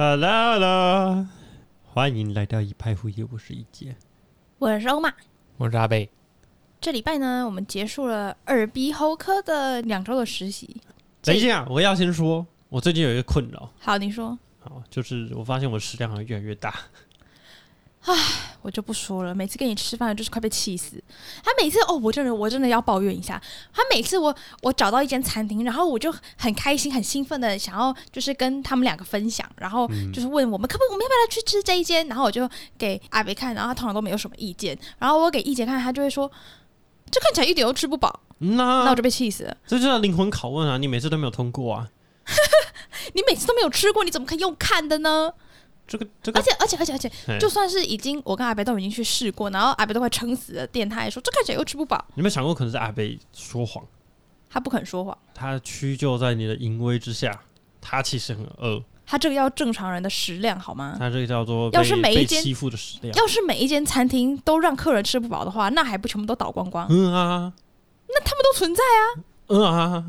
[0.00, 1.26] Hello Hello，
[1.82, 3.96] 欢迎来到一派胡言，我是一杰。
[4.60, 5.12] 我是欧玛。
[5.56, 6.08] 我是阿贝，
[6.80, 10.80] 这礼拜呢，我们结束了耳鼻喉科的两周的实习。
[11.20, 16.72] 等一下，我要先说，我最近有一个困扰，好，你说，好，就是我发现我食量好像越来越大。
[18.62, 19.34] 我就不说了。
[19.34, 21.02] 每次跟你吃饭就是快被气死。
[21.44, 23.40] 他每次哦，我真的我真的要抱怨一下。
[23.72, 32.06] 他每次我我找到一间餐厅，然后我就很开心很兴奋的想要就是跟他们两个分享，然后就是问我们可不可以我们要不要去吃这一间？
[32.08, 34.78] 然后我就给阿北看，然后他通常都没有什么意见。
[34.98, 36.30] 然后我给一姐看，他就会说
[37.10, 38.20] 这看起来一点都吃不饱。
[38.40, 39.56] 那那我就被气死了。
[39.66, 40.78] 这就是灵魂拷问啊！
[40.78, 41.88] 你每次都没有通过啊！
[43.14, 45.32] 你每次都没有吃过，你怎么可以用看的呢？
[45.88, 53.82] 这个这个而，且而且而且而且，就算是已经我跟阿北都已经去试过，然后阿北都快撑死了，店他还说这看起来又吃不饱，你有没有想过，可能是阿北说谎，
[54.50, 57.40] 他不肯说谎，他屈就在你的淫威之下，
[57.80, 60.96] 他其实很饿，他这个要正常人的食量好吗？
[60.98, 63.14] 他这个叫做要是每一间欺负的食量。
[63.14, 66.86] 要是每一间餐厅都让客人吃不饱的话，那还不全部都倒光光？
[66.90, 67.52] 嗯啊，
[68.08, 69.04] 那他们都存在啊，
[69.46, 70.04] 嗯啊，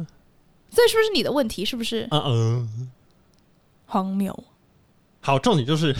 [0.69, 1.63] 所以是不是你的问题？
[1.63, 2.91] 是不是嗯嗯。
[3.85, 4.43] 荒谬？
[5.21, 5.95] 好，重点就是，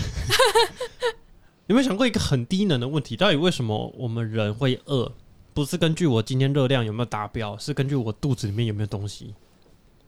[1.68, 3.16] 有没有想过一个很低能的问题？
[3.16, 5.12] 到底为什么我们人会饿？
[5.54, 9.36] 不是根据我今天热量有没有达标，是根据我肚子里面有没有东西。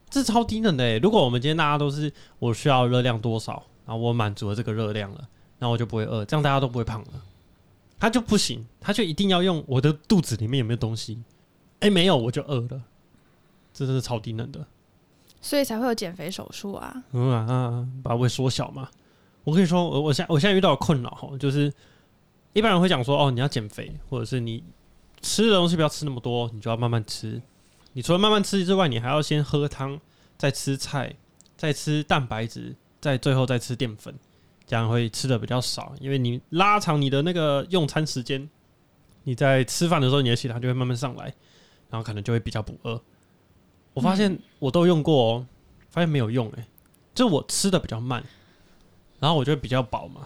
[0.09, 0.99] 这超低能的诶！
[0.99, 5.27] 如果我们今天大家都是我需要热量多少，然后我满足了这个热量了，
[5.59, 7.07] 那我就不会饿，这样大家都不会胖了。
[7.99, 11.21] 他就不行，他就一定要用我的肚子里面有没有东西。
[11.79, 12.81] 哎、没有我就饿了，
[13.73, 14.65] 这真是超低能的。
[15.41, 17.03] 所以才会有减肥手术啊！
[17.13, 18.89] 嗯啊啊，把胃缩小嘛。
[19.43, 21.71] 我跟你说，我我现我现在遇到困扰哈，就是
[22.53, 24.63] 一般人会讲说，哦，你要减肥，或者是你
[25.21, 27.41] 吃的东西不要吃那么多，你就要慢慢吃。
[27.93, 29.99] 你除了慢慢吃之外，你还要先喝汤，
[30.37, 31.15] 再吃菜，
[31.57, 34.13] 再吃蛋白质，再最后再吃淀粉，
[34.65, 38.49] 这样会吃的比较少，因为你拉长你的那个用餐时间，
[39.23, 41.33] 你在吃饭的时候，你的血糖就会慢慢上来，
[41.89, 43.01] 然后可能就会比较不饿。
[43.93, 45.47] 我发现我都用过哦，
[45.89, 46.65] 发现没有用诶、
[47.13, 48.23] 就我吃的比较慢，
[49.21, 50.21] 然后我就会比较饱嘛，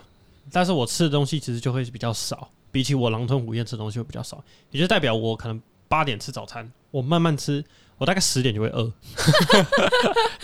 [0.53, 4.41] 但是我吃的东西其实就会比较少，比起我狼吞虎咽吃的东西会比较少，
[4.71, 7.61] 也就代表我可能八点吃早餐，我慢慢吃，
[7.97, 8.89] 我大概十点就会饿，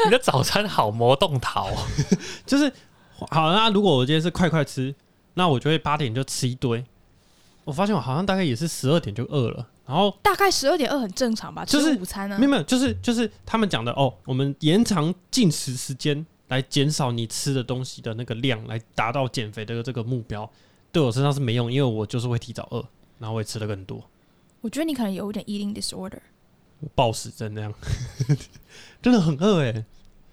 [0.03, 1.69] 你的早餐好魔动桃，
[2.45, 2.69] 就是
[3.29, 4.93] 好那如果我今天是快快吃，
[5.35, 6.83] 那我就会八点就吃一堆，
[7.63, 11.63] 我发现我好像大概也是十二点就饿了，然后大概十二点饿很正常吧？
[11.63, 12.43] 就是午餐呢没？
[12.43, 20.49] 有没有，就是就是他们讲的哦，我们延长进食时间来减少你吃的东西的那个量，来达到减肥的这个目标，
[20.91, 22.85] 对我身上是没用，因为我就是会提早饿，
[23.19, 24.03] 然后会吃的更多，
[24.59, 26.19] 我觉得你可能有一点 eating disorder。
[26.81, 27.73] 我暴食症那样，
[29.01, 29.85] 真的很饿哎。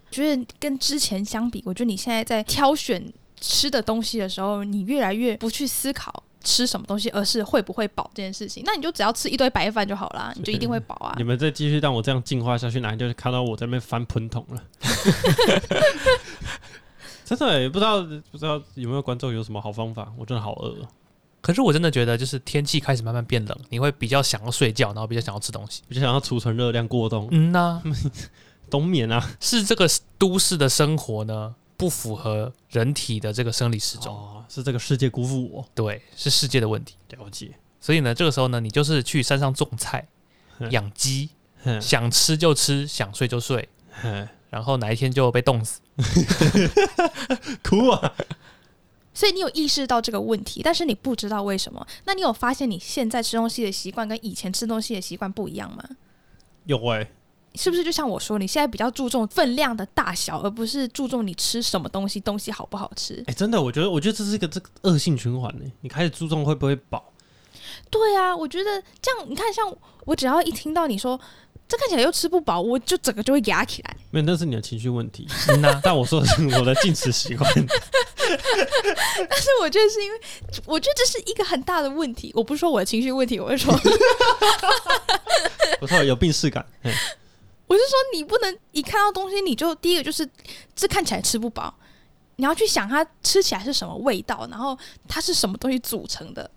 [0.06, 8.62] 我觉得跟之前相比，我觉得你现在在挑选吃的东西的时候，你越来越不去思考吃什么东西，而是会不会饱这件事情。
[8.66, 11.24] 那你就只要吃一堆白饭就好啦，你就一定会饱啊你。
[11.24, 14.62] 们再继续让我这样进化下去，哪天就是看到我在那边翻喷桶了。
[17.24, 20.10] 真的欸不知道不知道有没有观众有什么好方法？
[20.16, 20.88] 我真的好饿哦，
[21.42, 25.82] 可是我真的觉得，就是天气开始慢慢变冷，你会比较想要睡觉，然后比较想要吃东西。
[25.86, 27.82] 比较想要储存热量过冬，嗯呐、
[28.70, 29.22] 冬眠啊。
[29.40, 34.14] 是这个都市的生活呢，不符合人体的这个生理时钟。
[34.14, 35.66] 哦，是这个世界辜负我。
[35.74, 36.96] 对，是世界的问题。
[37.10, 40.06] 了解，所以呢，这个时候呢，你就是去山上种菜、
[40.58, 41.30] 嗯养鸡，
[41.80, 43.66] 想吃就吃，想睡就睡，
[44.50, 45.80] 然后哪一天就被冻死。
[47.62, 48.12] 哭啊！
[49.14, 51.86] 所以你有意识到这个问题，但是你不知道为什么。
[52.04, 55.84] 那你有发现你现在吃东西的习惯跟以前吃东西的习惯不一样吗？
[56.64, 57.10] 有哎、
[57.54, 63.24] 是不是就像我说，你现在比较注重分量的大小，而不是注重你吃什么东西，东西好不好吃？
[63.26, 65.64] 哎、真的，我觉得，我觉得这是一个这个恶性循环呢。
[65.80, 67.12] 你开始注重会不会饱，
[67.90, 71.20] 对啊，我觉得这样，你看，像我只要一听到你说
[71.66, 73.96] 这看起来又吃不饱，我就整个就会压起来。
[74.10, 75.26] 没有，那是你的情绪问题。
[75.48, 77.50] 嗯呐、但我说的是我的进食习惯。
[78.28, 80.20] 但是我觉得是因为，
[80.66, 82.30] 我觉得这是一个很大的问题。
[82.34, 83.72] 我不是说我的情绪问题，我是说，
[85.80, 86.64] 我说有病视感。
[87.68, 90.28] 嘿我是说你不能一看到东西你就第一个就是
[90.74, 91.72] 这看起来吃不饱，
[92.36, 94.76] 你要去想它吃起来是什么味道，然后
[95.06, 96.50] 它是什么东西组成的。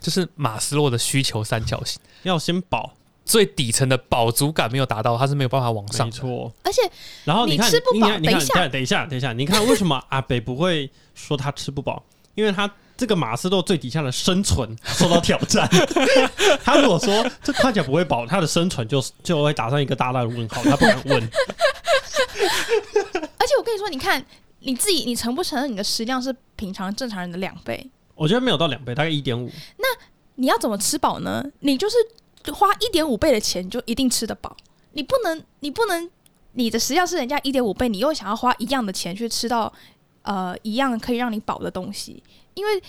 [0.00, 2.94] 就是马斯洛的需求三角形，要先饱，
[3.24, 6.16] 最底层的饱足感没有达到，它是没有办法往上的。
[6.16, 6.52] 没错。
[6.62, 6.82] 而且
[7.24, 12.02] 然后你看，你吃不饱你看，你看，等一下等一下，等一下，你看为什么阿北不会说他吃不饱？
[12.34, 15.68] 因为他这个马斯洛最底下的生存受到挑战。
[16.64, 21.22] 他如果说这看起来不会饱，他的生存就就会打上一个大大的问号，他不敢问。
[23.38, 24.24] 而且我跟你说，你看
[24.60, 27.88] 你自己，你承不承认你的食量是平常正常人的两倍？
[28.14, 29.50] 我觉得没有到两倍，大概一点五。
[29.76, 29.84] 那
[30.36, 31.44] 你要怎么吃饱呢？
[31.60, 31.96] 你就是
[32.52, 34.56] 花一点五倍的钱，你就一定吃得饱。
[34.92, 36.10] 你不能，你不能，
[36.52, 39.72] 你的食量是人家一点五倍，你又想要花一样的钱去吃到
[40.22, 42.22] 呃一样可以让你饱的东西，
[42.56, 42.82] 因为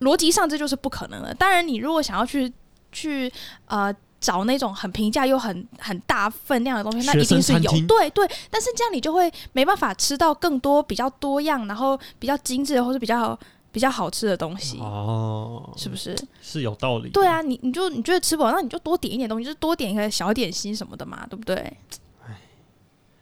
[0.00, 1.32] 逻辑上这就是不可能的。
[1.34, 2.52] 当然，你如果想要去
[2.92, 3.32] 去
[3.66, 13.38] 呃找那种很平价又很很大分量的东西，那一定是有对对，但是这样你就会没办法吃到更多比较多样，然后比较精致或者比较
[13.72, 16.16] 比较好吃的东西，哦，是不是？
[16.42, 17.10] 是有道理。
[17.10, 21.76] 对，啊，你你就你觉得吃饱，那你就多点一点东西，就是多点一个小点心什么的嘛，对不对？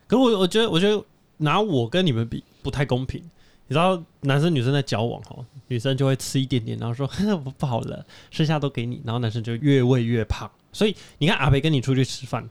[0.07, 1.03] 可我我觉得，我觉得
[1.39, 3.23] 拿我跟你们比不太公平。
[3.67, 5.37] 你知道，男生女生在交往哈，
[5.69, 10.51] 女生就会吃一点点，然后说我 不好了，剩下都给你，然后男生就越喂越胖。
[10.73, 12.49] 所以你看，阿北跟你出去吃饭，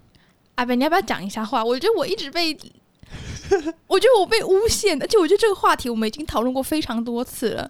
[0.55, 1.63] 阿北，你要不要讲一下话？
[1.63, 2.57] 我觉得我一直被，
[3.87, 7.69] 我觉得我被诬陷，而且我觉得这个话题我们已经讨论过非常多次了。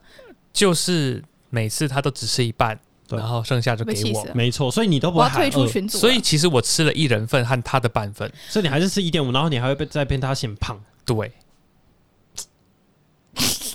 [0.54, 2.80] 就是每次他都只吃一半，
[3.10, 10.80] 然后剩下就给我没错，所以你都不我要退出群组，所以其实我吃了一人份和他的半份，所以你还是吃一点五，然后你还会被再被他嫌胖。
[11.04, 11.32] 对，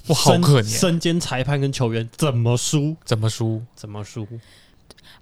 [0.09, 2.97] 我好身可怜，身兼裁判跟球员怎么输？
[3.05, 3.63] 怎么输？
[3.75, 4.27] 怎么输？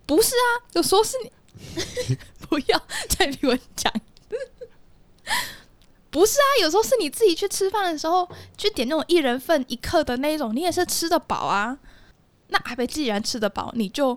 [0.06, 2.16] 不是啊，有时候是你
[2.48, 3.92] 不要再逼我讲。
[6.10, 11.76] 不是啊，有时候是你自己去吃饭的时候，去点那种一人份一克的那一种，你也是吃得饱啊。
[12.48, 14.16] 那阿北既然吃得饱，你就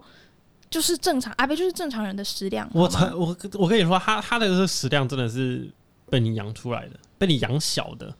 [0.69, 2.69] 就是正常，阿北就是正常人的食量。
[2.73, 5.67] 我我我跟你说，他他的这个食量真的是
[6.09, 8.15] 被你养出来的，被你养小的。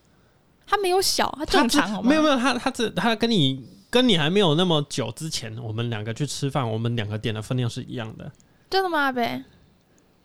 [0.70, 2.08] 他没有小，他他正常好吗？
[2.08, 8.30] 没有没有，他他这他跟你跟你还没有那么久之前，我们两个去吃饭，我们两个点的分量是一样的。
[8.70, 9.00] 真的吗？
[9.00, 9.42] 阿北，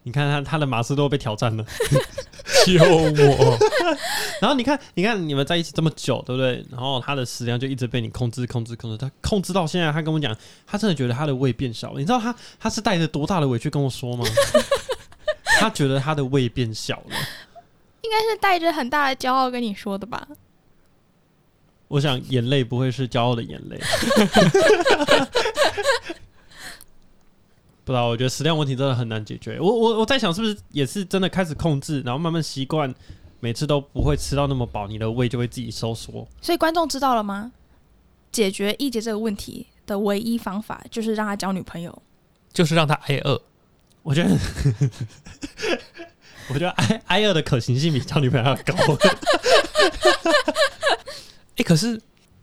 [0.04, 1.66] 你看他他的马斯都被挑战了，
[2.64, 3.58] 救我！
[4.40, 6.64] 然后你看你看你们在一起这么久，对不对？
[6.70, 10.38] 然后他的食量就一直被你控制控制控制，他控制到现在，他跟我讲，
[10.68, 12.00] 他真的觉得他的胃变小了。
[12.00, 14.24] 你知道他他是带着多大的委屈跟我说吗？
[15.60, 17.16] 他觉得他的胃变小了。
[18.06, 20.28] 应该是带着很大的骄傲跟你说的吧？
[21.88, 23.80] 我想眼泪不会是骄傲的眼泪。
[27.84, 29.60] 不知道，我觉得食量问题真的很难解决。
[29.60, 32.94] 我我我在想，是不是也是真的开始控制，然后慢慢习惯，
[33.40, 36.28] 每次都不会吃到那么饱，你的胃就会自己收缩。
[36.42, 37.52] 所以观众知道了吗？
[38.32, 42.02] 解决一杰这个问题的唯一方法就是让他交女朋友。
[42.52, 43.40] 就是让他挨饿。
[44.02, 44.38] 我觉得，
[46.50, 48.74] 我觉得挨挨饿的可行性比交女朋友要高。
[51.58, 52.00] 哎、可是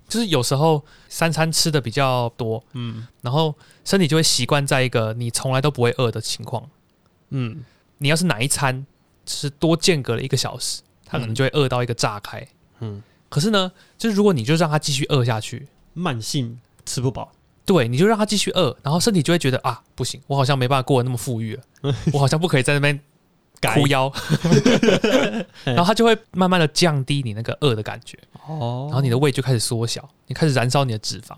[0.08, 3.54] 就是有时候三餐吃的比较多，嗯然后
[3.84, 6.68] 身体就会习惯在一个你从来都不会饿的情况。
[7.30, 7.62] 嗯，
[7.98, 8.84] 你要是哪一餐
[9.26, 12.46] 是多间隔了一个小时，他可能就会饿到一个炸开。
[12.80, 17.32] 嗯，可是呢，就是如果你就让他继续饿下去，慢性吃不饱。
[17.64, 21.62] 对，你就让他继续饿，然后身体就会觉得啊，不行，我好像没办法过得那么富裕了，
[22.12, 23.02] 我好像不可以在那边改
[23.70, 24.12] 哭腰，
[25.64, 31.36] 然后它就会慢慢的降低你那个饿的感觉，哦然后你的胃就开始缩小，你开始燃烧你的脂肪，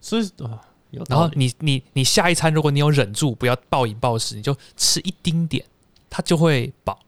[0.00, 0.60] 所以啊，
[0.90, 1.28] 有然后。
[1.34, 5.64] 你你你下一餐如果你有忍住不要暴饮暴食，你就吃一丁点，
[6.08, 6.98] 它就会饱，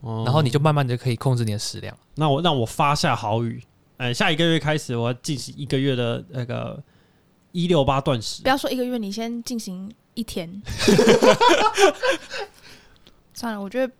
[0.00, 1.96] 哦然后你就慢慢的可以控制你的食量。
[2.16, 3.62] 那我让我发下豪语，
[3.96, 6.82] 哎，下一个月开始我要进行一个月的那个
[7.52, 8.48] 一六八断食不。
[8.48, 10.62] 要说一个月，你先进行一天。
[13.34, 13.92] 算了，我觉得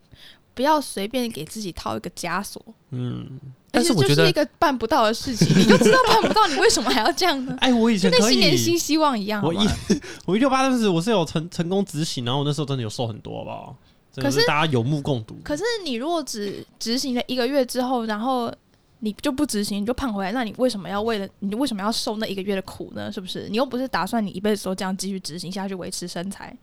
[0.54, 2.62] 不要随便给自己套一个枷锁。
[2.90, 3.26] 嗯，
[3.70, 7.56] 但是我觉得而且这是一个办不到的事情， 你就知道办不到，你为什么还要这样呢？
[7.60, 9.58] 哎，我以前跟新年新，希望一样，好我一
[10.26, 13.76] 我一六八当时我是有成成功执行，然后我那时候真的有瘦很多，好不好？
[14.16, 15.36] 可是大家有目共睹。
[15.44, 18.52] 可是你如果只执行了一个月之后，然后
[18.98, 23.10] 你就不执行，你就胖回来，那你为什么要为了你为什么要受那一个月的苦呢？
[23.10, 23.48] 是不是？
[23.48, 26.54] 你又不是打算你一辈子都这样继续执行下去维持身材，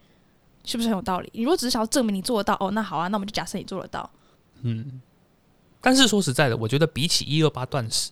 [0.68, 1.30] 是不是很有道理？
[1.34, 4.08] 你如果只是想要证明你做得到，哦，那好啊，那我们就假设你做得到。
[4.62, 5.02] 嗯，
[5.82, 8.12] 但是说实在的，我觉得比起一二八断食，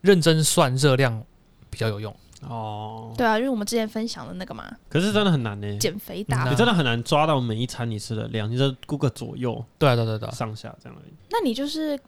[0.00, 1.22] 认真算热量
[1.68, 2.16] 比较有用。
[2.48, 11.12] 哦，对啊，因为我们之前分享的那个嘛，可是真的很难呢，减肥大法嗯啊你真的很难抓到每一餐你吃的量，你就估个左右对啊，对啊对啊对啊，上下这样而已。
[11.30, 11.98] 那你就是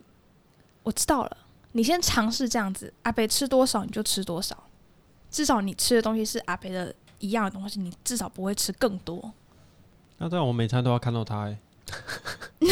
[0.85, 1.37] 我知道了，
[1.73, 4.57] 你先尝试这样子，阿北吃多少你就吃多少，
[5.33, 9.33] 至少你吃的东西是阿北的一样的东西，你至少不会吃更多。
[10.23, 11.57] 那这样我每餐都要看到他，哎，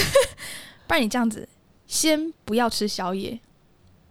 [0.86, 1.48] 不然你这样子，
[1.86, 3.40] 先不要吃宵夜。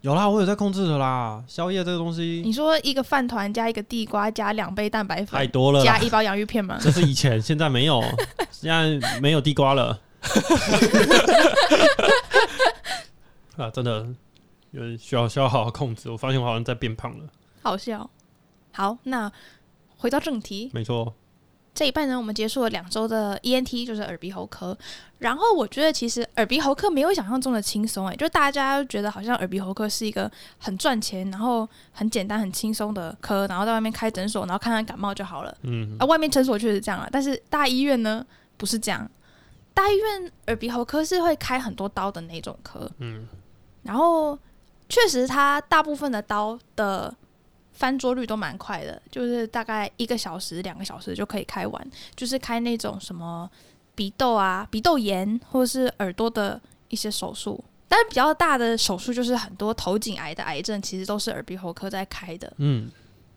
[0.02, 1.44] 有啦，我有在控制的啦。
[1.48, 6.78] 宵夜这个东西你西说一个饭团加一个地瓜加两杯蛋白粉太多了，加一包洋芋片吗？
[6.82, 8.02] 这是以前，现在没有，
[8.50, 10.02] 现在没有地瓜了。
[13.56, 14.08] 啊，真的，
[14.72, 16.10] 有点需要需要好好控制。
[16.10, 17.26] 我发现我好像在变胖了，
[17.62, 18.10] 好笑。
[18.72, 19.32] 好，那
[19.98, 21.14] 回到正题，没错，
[21.78, 24.76] 这一半呢，我们结束了两周的 ENT，就是耳鼻喉科。
[25.20, 35.56] 然后我觉得其实耳鼻喉科没有想象中的轻松，哎，就大家觉得好像耳鼻喉科是一个很赚钱，然后很简单、很轻松的科，然后在外面开诊所，然后看看感冒就好了。
[35.62, 38.26] 嗯啊，，外面诊所确实这样啊，但是大医院呢
[38.58, 39.08] 不是这样，
[39.76, 43.28] 大医院耳鼻喉科是会开很多刀的那种科，嗯，
[43.84, 44.36] 然后
[44.90, 47.14] 确实它大部分的刀的
[47.78, 53.48] 翻桌率都蛮快的，就是大概一个小时、两个小时就可以开完，就是开那种什么
[53.94, 57.64] 鼻窦啊、鼻窦炎或者是耳朵的一些手术。
[57.88, 62.52] 但是比较大的手术就是很多头颈癌的癌症，其实都是耳鼻喉科在开的。
[62.58, 62.90] 嗯，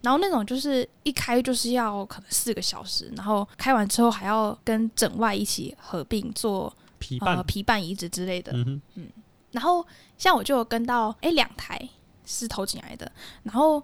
[0.02, 8.50] 然后那种就是一开就是要可能四个小时，然后开完之后还要跟整外一起合并做皮瓣呃，皮瓣移植之类的。
[8.54, 9.06] 嗯嗯，
[9.52, 9.86] 然后
[10.18, 11.80] 像我就有跟到哎两台
[12.26, 13.10] 是头颈癌的，
[13.44, 13.80] 然后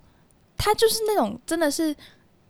[0.57, 1.95] 他就是那种真的是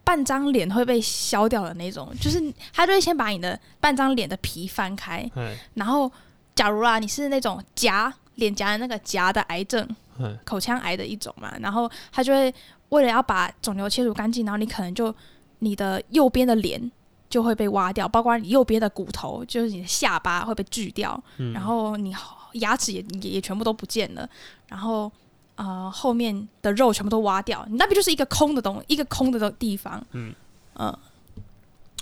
[0.05, 2.41] 半张脸会被削掉的那种，就是
[2.73, 6.11] 他就会先把你的半张脸的皮翻开，哎然后
[6.55, 9.87] 假如啊你是那种颊脸颊的那个颊的癌症，
[10.21, 12.55] 哎，口腔癌的一种嘛，然后他就会
[12.91, 15.15] 为了要把肿瘤切除干净，然后你可能就
[15.59, 16.91] 你的右边的脸
[17.29, 21.53] 就会被挖掉，包括你右边的骨头，就是你的下巴会被锯掉，嗯。
[21.53, 22.15] 然后你
[22.53, 24.29] 牙齿也也也全部都不见了，
[24.69, 25.11] 然后
[25.57, 30.33] 呃后面的肉全部都挖掉，你那边就是一个空的东，一个空的地方，嗯
[30.75, 30.97] 嗯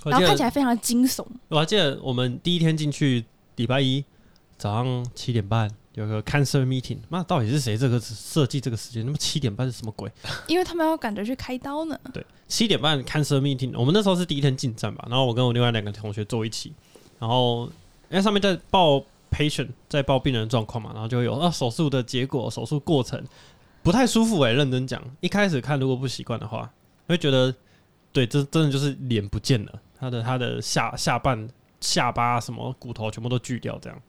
[0.05, 4.05] 然后看起来非常惊悚，我还记得我们第一天进去，礼拜一
[4.57, 9.03] 早上七点半有个 cancer meeting，妈到底是谁这个设计这个时间？
[9.03, 10.11] 那么七点半是什么鬼？
[10.47, 11.99] 因为他们要赶着去开刀呢。
[12.13, 16.71] 对，七点半 cancer meeting，我们那时候是第一天进站吧，然后我跟我另外两个同学坐一起，
[17.17, 17.65] 然后
[18.09, 19.01] 因为上面在报
[19.35, 23.21] patient 在报病人的状况嘛，然后就会有啊手术的结果、手术过程
[23.83, 26.71] 不太舒服哎、认真讲，一开始看如果不习惯的话，
[27.07, 27.53] 会觉得
[28.13, 31.47] 对，这真的就是脸不见了，他的他的下下半
[31.81, 34.01] 下巴什么骨头全部都锯掉，这样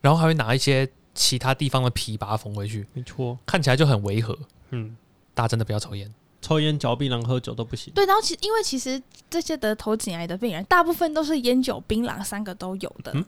[0.00, 4.38] 然后还会拿一些其他地方的皮把它缝回去，没错，看起来就很违和。
[4.70, 4.96] 嗯，
[5.34, 6.14] 大家真的不要抽烟。
[6.40, 13.12] 抽烟、嚼槟榔、喝酒都不行，对，然后其因为其实这些得头颈癌的病人，大部分都是烟酒槟榔三个都有的。
[13.14, 13.22] 嗯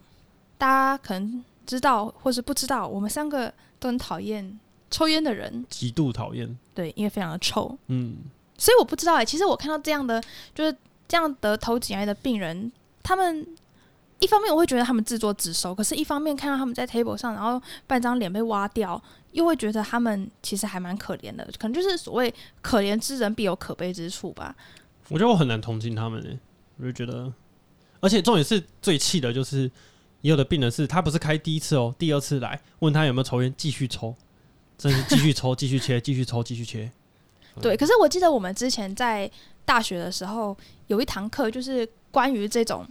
[0.62, 4.60] 大家可能知道或是不知道，我们三个都很讨厌
[4.92, 7.76] 抽烟的人，极度讨厌，对，因为非常的臭。
[7.88, 8.18] 嗯，
[8.56, 10.22] 所以我不知道哎、其实我看到这样的，
[10.54, 10.76] 就是
[11.08, 12.70] 这样得头颈癌的病人，
[13.02, 13.44] 他们
[14.20, 19.02] 一方面我会觉得他们自作自受，可是一方面看到他们在 table 上，然后半张脸被挖掉，
[19.32, 24.54] 又会觉得他们其实还蛮可怜的，可能就是所谓可怜之人必有可悲之处吧。
[25.08, 26.38] 我觉得我很难同情他们诶、
[26.76, 27.32] 我就觉得，
[27.98, 29.68] 而且重点是最气的就是，
[30.22, 34.14] 也有的病人是他不是开第一次哦，第二次来问他有没有抽烟，继续抽，
[34.78, 36.90] 真是继续抽， 继续切，继续抽，继续切。
[37.60, 39.30] 对，可是我记得我们之前在
[39.64, 42.86] 大学的时候有一堂课，就是关于这种，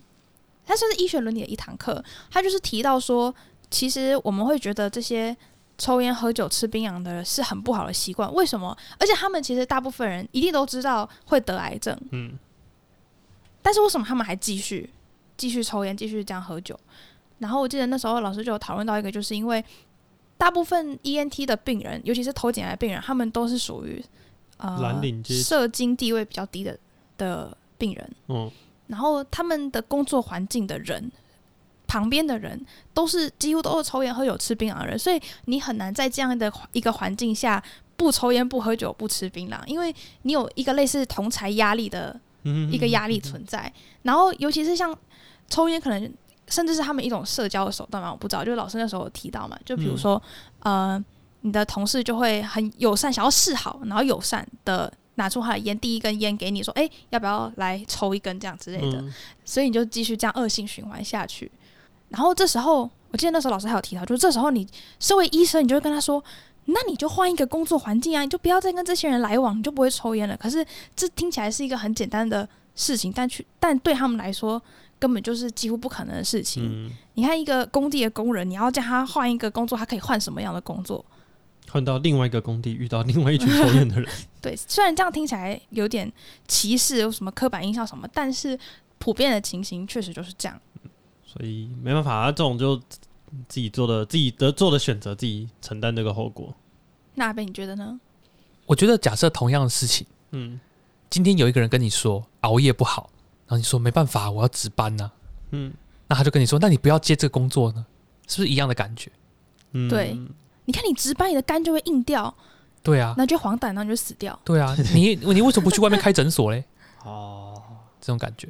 [0.65, 3.33] 它算是医学伦理的一堂课，它就是提到说，
[3.71, 5.35] 其实我们会觉得这些
[5.77, 8.77] 抽烟、喝酒、吃槟榔的人是很不好的习惯，为什么？
[8.99, 12.37] 而且他们其实大部分人一定都知道会得癌症，嗯，
[13.63, 14.91] 但是为什么他们还继续
[15.35, 16.79] 继续抽烟、继续这样喝酒？
[17.41, 19.63] 然后我记得那时候老师就有讨论到一个，就是因为
[20.37, 24.01] 大部分 ENT 的病人，尤其是头颈癌病人，他们都是属于
[24.57, 26.77] 呃蓝领阶社经地位比较低的
[27.17, 28.49] 的病人，嗯，
[28.87, 31.11] 然后他们的工作环境的人。
[31.87, 37.61] 旁边的人都是几乎都是抽烟、喝酒、吃槟榔的人，所以你很难在这样的一个环境下
[37.97, 43.69] 不抽烟、不喝酒、不吃槟榔，因为你有一个类似同才压力的嗯一个压力存在。
[44.03, 44.97] 然后尤其是像
[45.49, 46.09] 抽烟，可能
[46.51, 48.45] 甚至是他们一种社交的手段嘛，我不知道。
[48.45, 50.21] 就是老师那时候有提到嘛，就比如说，
[50.59, 51.03] 呃，
[51.41, 59.01] 你的同事就会很友善，想要示好，然后友善的拿出他的烟，第一根烟给你说，哎、要不要来抽一根这样之类的。
[59.01, 59.13] 嗯
[59.45, 61.51] 所以你就继续这样恶性循环下去。
[62.09, 64.67] 然后这时候，我记得那时候老师还有提到，就是这时候你
[64.99, 66.23] 身为医生，你就会跟他说。
[66.65, 70.37] 那你就换一个工作环境啊，你就不要再跟这些人来往，你就不会抽烟了。
[70.37, 70.63] 可是
[70.95, 74.61] 这听起来是一个很简单的事情，但去但对他们来说，
[75.01, 76.63] 根本就是几乎不可能的事情。
[76.63, 81.03] 嗯，你看一个工地的工人，你要叫他换一个工作，他可以换什么样的工作？
[81.69, 84.07] 换到另外一个工地，遇到另外一群抽烟的人，
[84.39, 86.11] 对，虽然这样听起来有点
[86.47, 88.59] 歧视，有什么刻板印象什么，但是
[88.99, 90.61] 普遍的情形确实就是这样。
[91.25, 92.77] 所以没办法，啊，这种就
[93.47, 96.53] 自己做的自己的做的选择，自己承担这个后果。
[97.15, 97.99] 那阿贝，你觉得呢？
[98.67, 100.59] 我觉得假设同样的事情，嗯
[101.09, 103.20] 今天有一个人跟你说熬夜不好，然
[103.51, 105.11] 后你说没办法，我要值班呐、
[105.51, 105.73] 嗯。
[106.07, 107.85] 那他就跟你说，那你不要接这个工作呢，
[108.27, 109.11] 是不是一样的感觉？
[109.71, 110.17] 嗯，对。
[110.65, 112.33] 你看你值班，你的肝就会硬掉，
[112.83, 114.37] 对啊，那就黄疸，那你就死掉。
[114.43, 116.63] 对啊，你你为什么不去外面开诊所嘞？
[117.03, 117.61] 哦，
[117.99, 118.47] 这种感觉，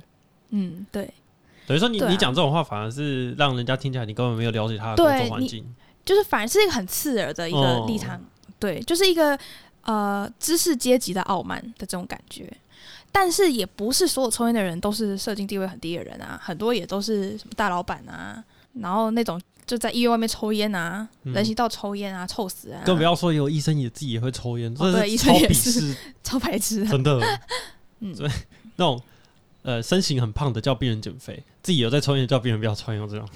[0.49, 1.11] 嗯，对，
[1.65, 2.09] 等于说你啊。
[2.09, 5.65] 你讲这种话，反而是让人家听起来你根本没有了解他的工作环境。
[6.03, 7.85] 就是反而是一个很刺耳的一个哦。
[7.87, 8.19] 立场，
[8.59, 9.37] 对，就是一个
[9.83, 12.51] 呃知识阶级的傲慢的这种感觉。
[13.11, 26.91] 但是也不是所有抽烟的人都是社经地位很低的人啊，很多也都是什么大老板啊，然后那种就在医院外面抽烟啊，嗯人行道抽烟啊，臭死啊，更不要说有医生也自己也会抽烟，哦对医这是超鄙生也是视， 超白痴啊。
[26.91, 27.19] 真的。
[28.03, 28.27] 嗯对，
[28.77, 28.99] 那种
[29.61, 33.29] 呃身形很胖的叫病人减肥，自己有在抽烟的叫病人不要抽烟，这种。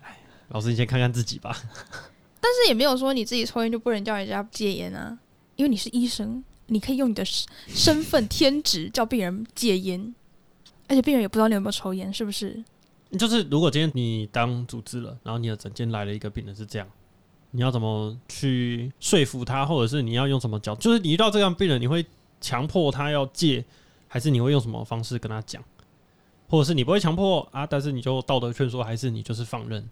[0.00, 0.16] 哎，
[0.50, 1.56] 老师你先看看自己吧。
[2.40, 5.18] 但是也没有说你自己抽烟就不能叫人家戒烟啊，
[5.56, 10.14] 因为你是医生，你可以用你的身身份天职叫病人戒烟，
[10.88, 12.64] 而且病人也不知道你有没有抽烟，是不是？
[13.18, 16.88] 就是如果今天你当主治了，然后你的诊间来了一个病人是这样，
[17.50, 20.74] 你要怎么去说服他，或者是你要用什么角？
[20.76, 22.04] 就是你遇到这样病人，你会
[22.40, 23.62] 强迫他要戒，
[24.08, 25.62] 还是你会用什么方式跟他讲？
[26.48, 29.86] 或者是你不会强迫啊，但是你就道德劝说，还是你就是放任？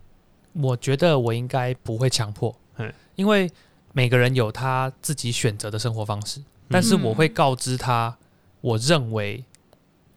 [0.54, 3.50] 我觉得我应该不会强迫嗯，因为
[3.92, 6.40] 每个人有他自己选择的生活方式，
[6.70, 8.16] 但是我会告知他，
[8.60, 9.44] 我认为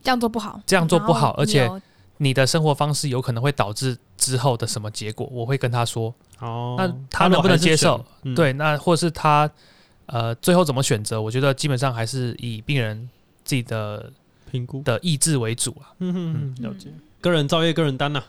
[0.04, 1.70] 这样做不好，这样做不好而且
[2.18, 6.14] 你的生活方式有可能会导致之后的什么结果，我会跟他说。
[6.40, 8.04] 哦，那他能不能接受？
[8.24, 9.50] 嗯，对，那或是他
[10.08, 11.22] 呃最后怎么选择？
[11.22, 13.10] 我觉得基本上还是以病人
[13.44, 14.12] 自己的
[14.52, 14.82] 评估。
[14.84, 15.92] 的意志为主啊。
[16.00, 16.90] 嗯哼哼，了解。
[17.22, 18.22] 个人造业，个人担呐、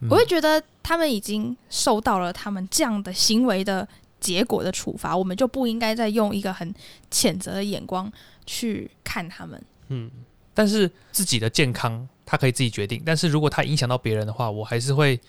[0.00, 3.86] 嗯我会觉得他们已经受到了他们这样的行为的
[4.22, 6.72] 结果的处罚，我们就不应该再用一个很
[7.10, 8.10] 谴责的眼光
[8.46, 9.60] 去看他们。
[9.88, 10.10] 嗯，
[10.54, 15.20] 但是自己的健康他可以自己决定，但是如果他影响到别人的话，我还是会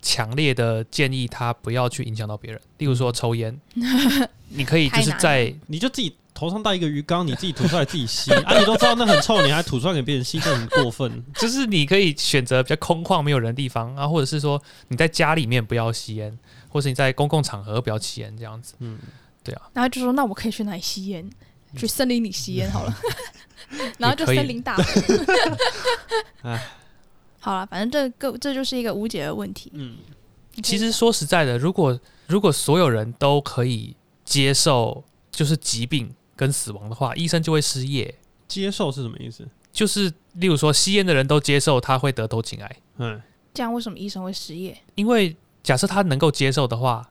[0.00, 2.60] 强烈的建议他不要去影响到别人。
[2.78, 3.56] 例如说抽烟，
[4.48, 8.58] 你可以就是在你就自己头上戴一个鱼缸，你自己吐出来自己吸 啊！
[8.58, 11.22] 你都知道那很臭，你还吐出来给别人吸，这很过分。
[11.34, 18.74] 就是你可以选择比较空旷没有人的地方啊，或者是说你在家里面不要吸烟，或是你在公共场合不要吸烟这样子。
[18.78, 18.98] 嗯，
[19.42, 21.28] 对啊然后就说：“那我可以去哪里吸烟？
[21.76, 22.98] 去森林里吸烟好了。”
[23.98, 24.82] 然后就森林大火。
[26.42, 26.62] 唉
[27.40, 29.70] 好了，反正这个这就是一个无解的问题。
[29.74, 29.98] 嗯，
[30.62, 38.14] 其实说实在的，如果如果所有人都可以接受就是疾病跟死亡的话，医生就会失业。
[38.48, 39.46] 接受是什么意思？
[39.70, 43.20] 就是例如说吸烟的人都接受他会得头颈癌，嗯，
[43.54, 44.76] 这样为什么医生会失业？
[44.94, 45.36] 因为
[45.68, 47.10] 假设他能够接受的话，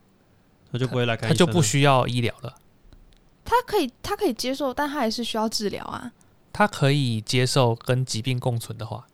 [0.72, 2.56] 他就不会来看他就不需要医疗了，
[3.46, 6.12] 他可以，他可以接受，但他还是需要治疗啊。
[6.52, 9.06] 他可以接受跟疾病共存的话，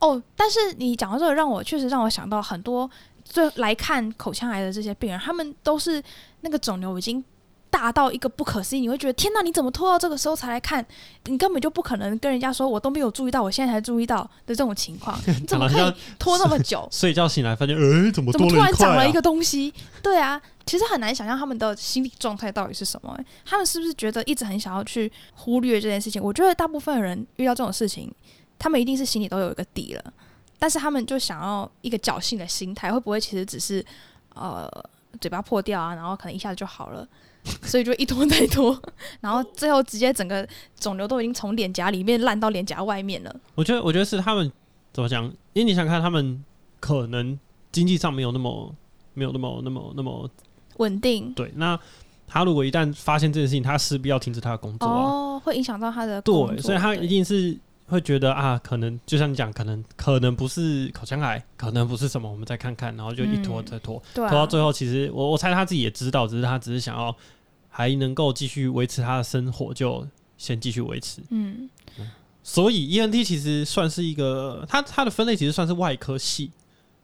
[0.00, 2.90] 哦，但是你讲到这个，让我确实让我想到很多，
[3.24, 6.02] 就来看口腔癌的这些病人，他们都是
[6.42, 7.24] 那个肿瘤已经
[7.70, 10.84] 大到一个不可思议，你会觉得天哪，你怎么拖到这个时候才来看？
[11.26, 16.86] 你根本就不可能跟人家说我都没有注意到，我现在才注意到的这种情况，你 怎么可以 拖那么久？
[16.90, 18.56] 睡觉醒来发现，哎、怎么怎么突？
[18.56, 19.72] 然长了一个东西？
[20.02, 26.22] 对啊，其实很难想象他们的心理状态到底是什么、欸他们是不是觉得一直很想要去忽略这件事情？
[26.22, 28.12] 我觉得大部分人遇到这种事情，
[28.58, 30.12] 他们一定是心里都有一个底了，
[30.58, 33.84] 但是他们就想要一个侥幸的心态，会不会其实只是
[34.34, 34.68] 呃
[35.20, 37.06] 嘴巴破掉啊，然后可能一下子就好了？
[37.62, 38.78] 所以就一拖再拖，
[39.20, 40.46] 然后最后直接整个
[40.78, 43.34] 肿瘤都已经从脸颊里面烂到脸颊外面了。
[43.54, 44.50] 我觉得，我觉得是他们
[44.92, 45.24] 怎么讲？
[45.52, 46.44] 因为你想看，他们
[46.78, 47.38] 可能
[47.72, 48.74] 经济上没有那么
[49.14, 50.30] 没有那么那么那么
[50.76, 51.50] 稳定对。
[51.56, 51.78] 那
[52.26, 55.02] 他如果一旦发现这件事情，他势必要停止他的工作啊。
[55.02, 57.56] 哦，会影响到他的工对，所以他一定是
[57.90, 67.14] 会觉得啊，可能就像你讲，可能可能不是口腔癌，可能不是什么，我们再看看，然后就一拖嗯再拖，拖到最后，其实我我猜他自己也知道，只是他只是想要
[67.68, 70.06] 还能够继续维持他的生活，就
[70.38, 71.20] 先继续维持。
[71.30, 71.68] 嗯。
[72.42, 76.50] 所以 ENT 其实算是一个，它它的分类其实算是外科系，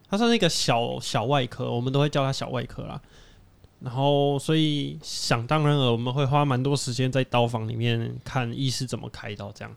[0.09, 3.01] 它算是一个小小外科，我们都会叫它小外科啦。
[3.81, 9.77] 然后，所以想当然了，我们会花蛮多时间在刀房里面看医师怎么开刀这样。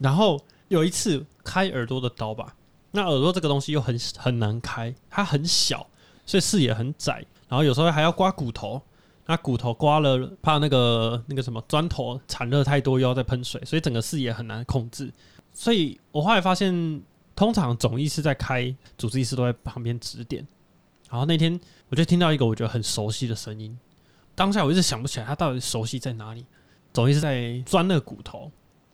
[0.00, 2.56] 然后有一次开耳朵的刀吧，
[2.90, 5.86] 那耳朵这个东西又很很难开，它很小，
[6.26, 8.82] 所以视野很窄，然后有时候还要刮骨头。
[9.26, 15.12] 那骨头刮了，怕那个那个什么砖头产热太多，又要再喷水，所以整个视野很难控制。
[15.52, 17.00] 所以我后来发现，
[17.36, 20.44] 通常总医师在开，主治医师都在旁边指点。
[21.08, 21.60] 然后那天
[21.90, 23.78] 我就听到一个我觉得很熟悉的声音，
[24.34, 26.44] 当下我一直想不起来他到底熟悉在哪里。
[26.92, 28.50] 总医师在钻那个骨头，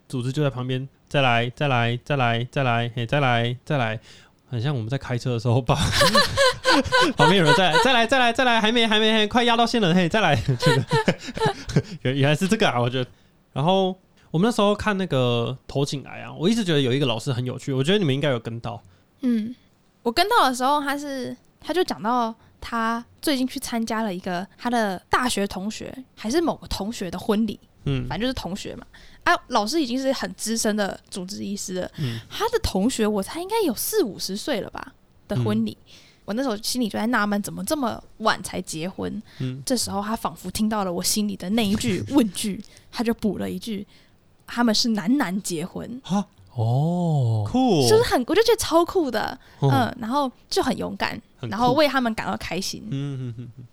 [0.08, 4.00] 主治就在旁边，再来，再来，再来，再来，嘿，再来，再来。
[4.48, 5.76] 很像我们在开车的时候，吧
[7.16, 10.84] 旁边有人再来再来再来再来，还没还没还没快压到线了，嘿，再来，这 个
[12.02, 13.10] 原原来是这个啊，我觉得。
[13.52, 13.88] 然后
[14.30, 18.80] 我们那时候看那个投进来啊，我一直觉得有一个老师很有趣，我觉得你们应该有跟到。
[19.22, 19.52] 嗯，
[20.02, 28.86] 我跟到的时候，他是他就讲到他最近去参加了一个他的大学同学还是某个同学的婚礼，嗯反正就是同学嘛。
[29.26, 34.94] 啊，老师已经是很资深的主治医师了，嗯他的同学我猜应该有四五十岁了吧
[35.26, 35.76] 的婚礼。
[36.24, 39.22] 我那时候心里就在纳闷，怎么这么晚才结婚？
[39.38, 42.60] 嗯，这时候他仿佛听到了我心里的那一句问句，
[42.90, 43.86] 他就补了一句
[44.46, 46.00] ：“他们是男男结婚。
[46.02, 48.24] 哈，哦，酷，是不是很？
[48.26, 52.82] 我就觉得超酷的，哦嗯，然后就很勇敢，然后为他们感到开心。
[52.90, 53.64] 嗯嗯嗯嗯，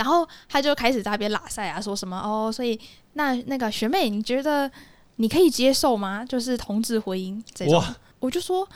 [0.00, 2.80] 然后他就开始在那边拉塞啊，说什么哦，所以
[3.12, 4.70] 那那个学妹，你觉得
[5.16, 6.24] 你可以接受吗？
[6.24, 7.84] 就是同志婚姻这种，
[8.18, 8.66] 我就说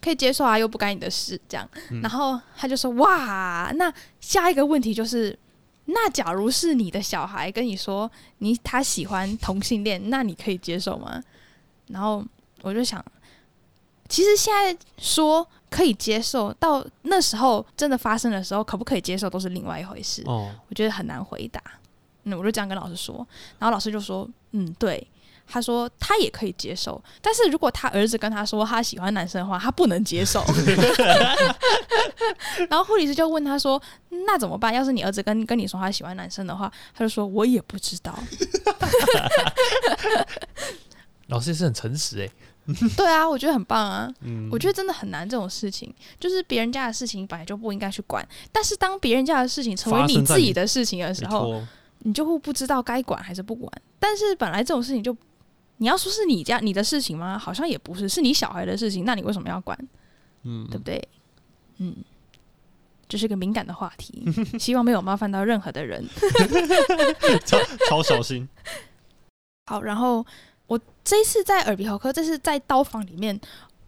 [0.00, 1.68] 可以接受啊，又不干你的事，这样。
[1.90, 5.38] 嗯然后他就说哇，那下一个问题就是，
[5.84, 11.22] 那假如是你的小孩跟你说你他喜欢同性恋，那你可以接受吗？
[11.90, 12.24] 然后
[12.62, 13.04] 我就想，
[14.08, 20.22] 其实现在说可以接受，到那时候真的发生的时候，可不可以接受都是另外一回事。
[20.26, 21.60] 哦，我觉得很难回答。
[22.24, 23.26] 嗯，我就这样跟老师说，
[23.58, 25.04] 然后老师就说，嗯，对。
[25.44, 30.42] 他说他也可以接受，但是如果他儿子跟他说他喜欢男生的话，他不能接受。
[32.70, 33.82] 然后护理师就问他说
[34.24, 34.72] ：“那怎么办？
[34.72, 38.16] 要是你儿子跟跟你说他喜欢男生的话，他就说我也不知道。
[41.26, 42.30] 老师也是很诚实哎，”
[42.96, 44.12] 对啊，我觉得很棒啊。
[44.20, 51.62] 嗯，我觉得真的很难这种事情，就是别人家的事情本来就不应该去管，但是当别人家的事情成为你自己的事情的时候，
[52.00, 53.70] 你就会不知道该管还是不管。
[53.98, 55.16] 但是本来这种事情就，
[55.78, 57.38] 你要说是你家你的事情吗？
[57.38, 59.76] 好像也不是，是你小孩的事情，那你为什么要管？
[60.44, 61.08] 嗯对不对？
[61.78, 61.96] 嗯，
[63.08, 64.24] 这是个敏感的话题，
[64.58, 66.04] 希望没有冒犯到任何的人。
[67.44, 68.48] 超超小心，
[69.66, 70.24] 好，然后
[70.72, 73.38] 我这一次在耳鼻喉科，这是在刀房里面，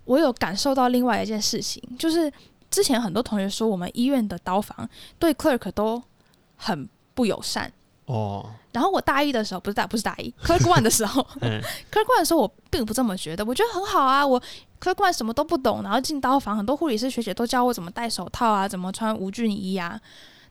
[0.04, 2.30] 我有感受到另外一件事情，就是
[2.70, 4.86] 之前很多同学说我们医院的刀房
[5.18, 6.02] 对 clerk 都
[6.56, 7.72] 很不友善。
[8.06, 11.58] 哦，然后我大一的时候，不是大不是大一，clerk one 的时候 嗯，
[11.90, 14.38] clerk one 的时候我并不这么觉得，我觉得很好啊，我
[14.78, 19.98] clerk one 什么都不懂，然后进刀房，很多护理师学姐都教我怎么戴手套啊，怎么穿无菌衣啊，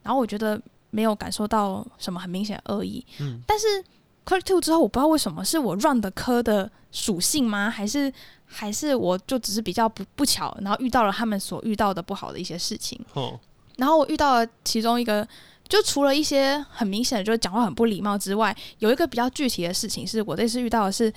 [0.01, 3.39] 然后我觉得没有感受到什么很明显的恶意，嗯。
[3.45, 3.67] 但是
[4.25, 7.69] clerk two 之后，我不知道为什么是我 run 的科的属性吗？
[7.69, 8.11] 还是
[8.45, 12.99] 还是我就只是比较不不巧，然后遇到了他们所遇到的不好的一些事情。
[13.13, 13.39] 哦，
[13.77, 15.27] 然后我遇到了其中一个，
[15.67, 21.11] 就除了一些很明显的就是讲话很不礼貌之外，有一个比较具体的事情是我这次遇到的是，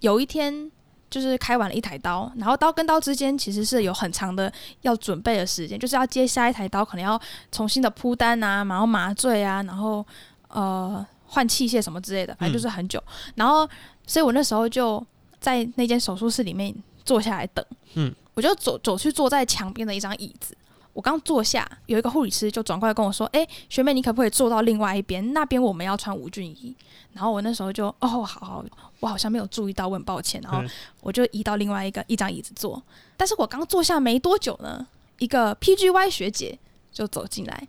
[0.00, 0.70] 有一天
[1.10, 10.06] 就是开完了一台刀，然后刀跟刀之间其实是有很长的要准备的时间，就是要接下一台刀，可能要重新的铺单啊，然后麻醉啊，然后
[10.48, 13.00] 呃换器械什么之类的，反正就是很久。
[13.36, 13.68] 然后，
[14.06, 15.04] 所以我那时候就
[15.38, 17.64] 在那间手术室里面坐下来等，
[17.94, 20.56] 嗯，我就走走去坐在墙边的一张椅子。
[20.94, 25.32] 我刚坐下，有一个护理师就转过来跟我说：“哎、学妹，你可不可以坐到另外一边？
[25.32, 26.74] 那边我们要穿无菌衣。”
[27.14, 28.64] 然后我那时候就哦，好好，
[28.98, 30.40] 我好像没有注意到，我很抱歉。
[30.40, 30.68] 然后嗯
[31.00, 32.82] 我就移到另外一个一张椅子坐。
[33.16, 34.84] 但是我刚坐下没多久呢，
[35.18, 36.58] 一个 PGY 学姐
[36.92, 37.68] 就走进来，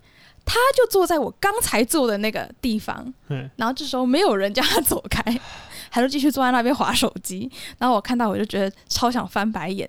[0.50, 3.14] 她就坐在我刚才坐的那个地方。
[3.28, 5.22] 嗯然后这时候没有人叫他走开，
[5.92, 7.50] 她就继续坐在那边划手机。
[7.78, 9.88] 然后我看到我就觉得超想翻白眼。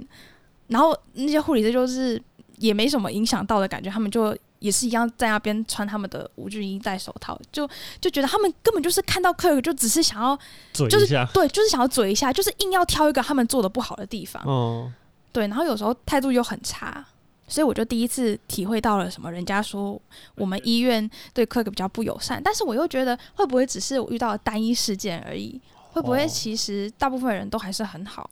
[0.68, 2.22] 然后那些护理师就是
[2.58, 7.68] 也没什么影响到的感觉，他们就也是一样在那边穿他们的无菌衣、戴手套，就
[8.00, 10.38] 就觉得他们根本就是看到客人就只是想要
[10.74, 14.42] 就是嘴一下，对，就是想要嘴一下，就是硬要挑一个他们做的不好的地方。
[14.44, 14.92] 哦，
[15.32, 17.04] 对，然后有时候态度又很差，
[17.50, 20.00] 所以我就第一次体会到了什么人家说
[20.36, 25.60] 我们医院对客比较不友善，但是我又觉得会不会只是我遇到的单一事件而已？
[25.92, 28.30] 会不会哦其实大部分人都还是很好？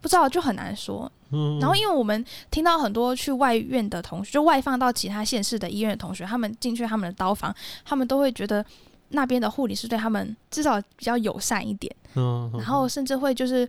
[0.00, 1.10] 不知道就很难说。
[1.30, 7.52] 嗯，然后，因为我们听到很多去外院的同学，就外放到其他县市的医院的同学，他们进去他们的刀房，
[7.84, 8.64] 他们都会觉得
[9.08, 11.92] 那边的护理师对他们至少比较友善一点。
[12.52, 13.68] 然后甚至会就是，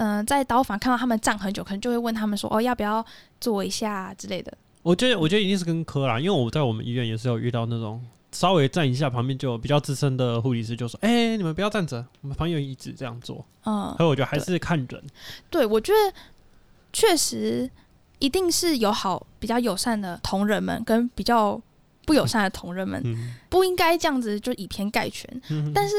[0.00, 3.04] 嗯、在刀房看到他们站很久，可能就会问他们说，哦，要不要
[3.38, 4.50] 坐一下、啊、之类的。
[4.82, 15.04] 我觉得，我觉得一定是跟科啦，因为我在我们医院也是有遇到那种稍微站一下，旁边就有比较资深的护理师就说：“哎、你们不要站着，我们旁边有椅子这样做。”嗯，所以我觉得还是看人，
[15.50, 16.16] 对，我觉得
[16.94, 17.70] 确实
[18.20, 21.60] 一定是有好比较友善的同仁们，跟比较
[22.06, 25.28] 不友善的同仁们，嗯，不应该这样子就以偏概全。
[25.50, 25.94] 嗯但是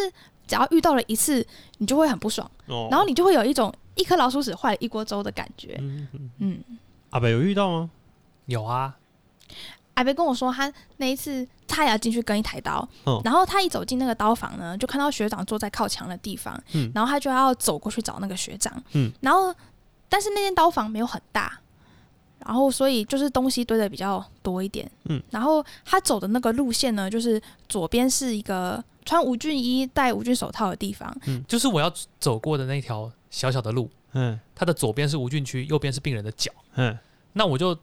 [0.48, 1.46] 只要遇到了一次，
[1.78, 5.78] 你就会很不爽，哦然后你就会有一种一颗老鼠屎坏了一锅粥的感觉。
[5.80, 6.64] 嗯嗯嗯，
[7.12, 7.90] 阿北有遇到吗？
[8.46, 8.98] 有啊，
[9.94, 13.22] 阿北跟我说，他那一次他也要进去跟一台刀，哦。
[13.24, 16.92] 然后他一走进那个刀房呢，就看到学长坐在靠墙的地方，嗯。
[16.96, 19.12] 然后他就要走过去找那个学长，嗯。
[19.22, 19.54] 然后
[20.10, 21.60] 但是那间刀房没有很大，
[22.46, 31.16] 然后所以就是东西堆的比较多一点，嗯，然后他走的那个路线呢，就是左边是一个穿无菌衣、戴无菌手套的地方，
[31.48, 34.40] 就是我要走过的那条小小的路，嗯。
[34.54, 36.52] 它的左边是无菌区，右边是病人的脚。
[36.76, 36.96] 嗯。
[37.34, 37.76] 那我就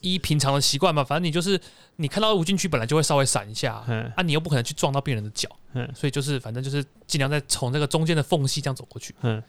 [0.00, 1.58] 依平常的习惯嘛，反正你就是
[1.96, 4.12] 你看到无菌区本来就会稍微闪一下，嗯。
[4.14, 5.90] 啊，你又不可能去撞到病人的脚，嗯。
[5.94, 9.14] 所以就是反正就是尽量在从这个中间的缝隙这样走过去。
[9.22, 9.42] 嗯。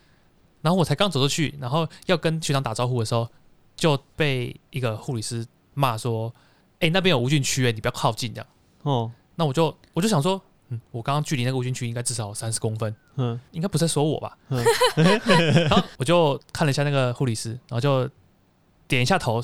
[0.62, 3.30] 然后我才刚走出去，然后要跟学长打招呼的时候，
[3.76, 6.34] 就被一个护理师骂说
[6.82, 8.34] ：“哎、那边有无菌区，哎，你不要靠近。
[8.34, 8.48] 这样。
[8.82, 13.40] 哦”那我就我就想说，嗯，我刚刚距离那个无菌区应该至少三十公分，嗯。
[13.52, 14.38] 应该不是在说我吧？
[14.50, 14.64] 嗯。
[15.64, 18.10] 然后我就看了一下那个护理师，然后就
[18.88, 19.42] 点一下头，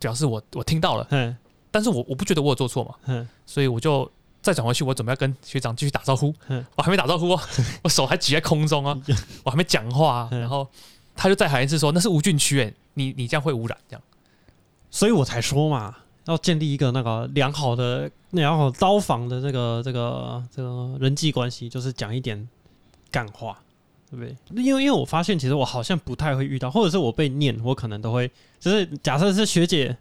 [0.00, 1.36] 表示我我听到了，嗯。
[1.70, 3.28] 但是我我不觉得我有做错嘛，嗯。
[3.46, 6.34] 所以我就再转回去，我准备要跟学长继续打招呼。
[6.48, 7.40] 嗯，我还没打招呼哦，
[7.84, 8.98] 我手还举在空中啊，
[9.44, 10.66] 我还没讲话然后
[11.14, 13.78] 他就再喊一次说那是无菌区哎，你你这样会污染。
[13.88, 14.02] 这样，
[14.90, 22.48] 所以我才说嘛，要建立一个那个良好的、良好刀房的这个、这个、这个人际关系，就是讲一点
[23.10, 23.58] 干话，
[24.08, 24.62] 对不对？
[24.62, 28.30] 因为因为我发现，其实我好像不太会遇到，或者是我被念，我可能都会，
[28.60, 29.96] 就是假设是学姐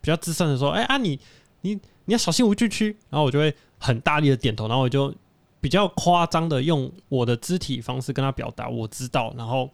[0.00, 1.18] 比较资深的说，哎、啊你
[1.62, 1.74] 你
[2.04, 5.12] 你要小心无菌区，然后我就会很大力的点头，然后我就
[5.60, 9.68] 比较夸张的用我的肢体方式跟他表达我知道，然后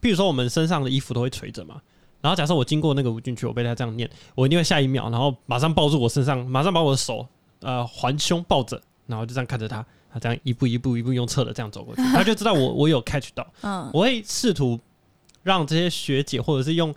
[0.00, 1.80] 比如说我们身上的衣服都会垂着嘛。
[2.26, 7.24] 然后假设我经过那个无菌区，我被他这样念，我一定会下一秒，然后马上抱住我身上，马上把我的手
[7.60, 14.76] 呃环胸抱着，然后就这样看着他，他这样一步一步一步用侧的这样走过去，他就知道我我有 catch 到， 嗯，我会试图
[15.44, 16.92] 让这些学姐或者是用，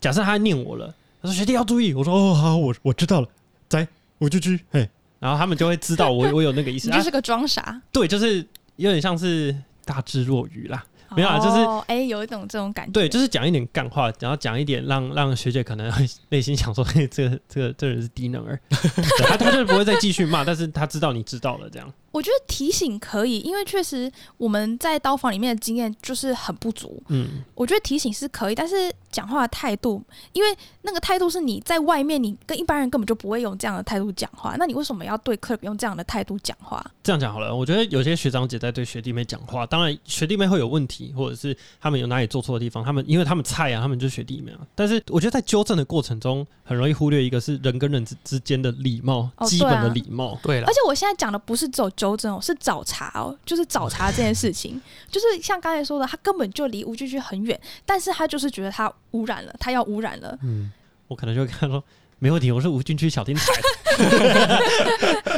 [0.00, 0.92] 假设他念我了，
[1.22, 3.28] 他说学弟要注意，我说哦好，我我知道了，
[3.68, 3.86] 在
[4.18, 4.90] 无菌区，嘿，
[5.20, 8.44] 然后他们就会知道我我有那个意思， 就是个装傻，对，就是
[8.74, 10.84] 有点像是大智若愚啦，
[11.16, 27.02] 没有啊就是哦哎、有一种这种感觉，对，就是讲一点干话，然后讲一点让让学姐可能会内心想说，嘿，这个这个这个人是低能儿， 对他他就不会再继续骂，但是他知道你知道了，这样，我觉得提醒可以，因为确实我们在刀房里面的经验就是很不足。
[27.08, 36.84] 嗯，我觉得提醒是可以，但是讲话的态度，因为那个态度是你在外面，你跟一般人根本就不会用这样的态度讲话，那你为什么要对克尔用这样的态度讲话？
[37.02, 44.60] 这样讲好了，我觉得有些学长姐在对学弟妹讲话，当然学弟妹会有问题，或者是他们有哪里做错的地方，他们因为他们菜啊，他们就是学弟妹啊。
[44.74, 50.38] 但是我觉得在纠正的过程中，很容易忽略一个是人跟人之之间的礼貌，哦基本的礼貌。
[50.42, 54.80] 对了而，且我现在讲的不是只有纠正哦，是找茬哦，就是找茬这件事情，
[55.12, 60.38] 就是像刚才说的，他根本就离无菌区很远，但是他就是觉得他污染了，他要污染了。
[60.42, 60.72] 嗯，
[61.08, 61.82] 我可能就会跟他说。
[62.20, 63.52] 没问题，我是无菌区小天才。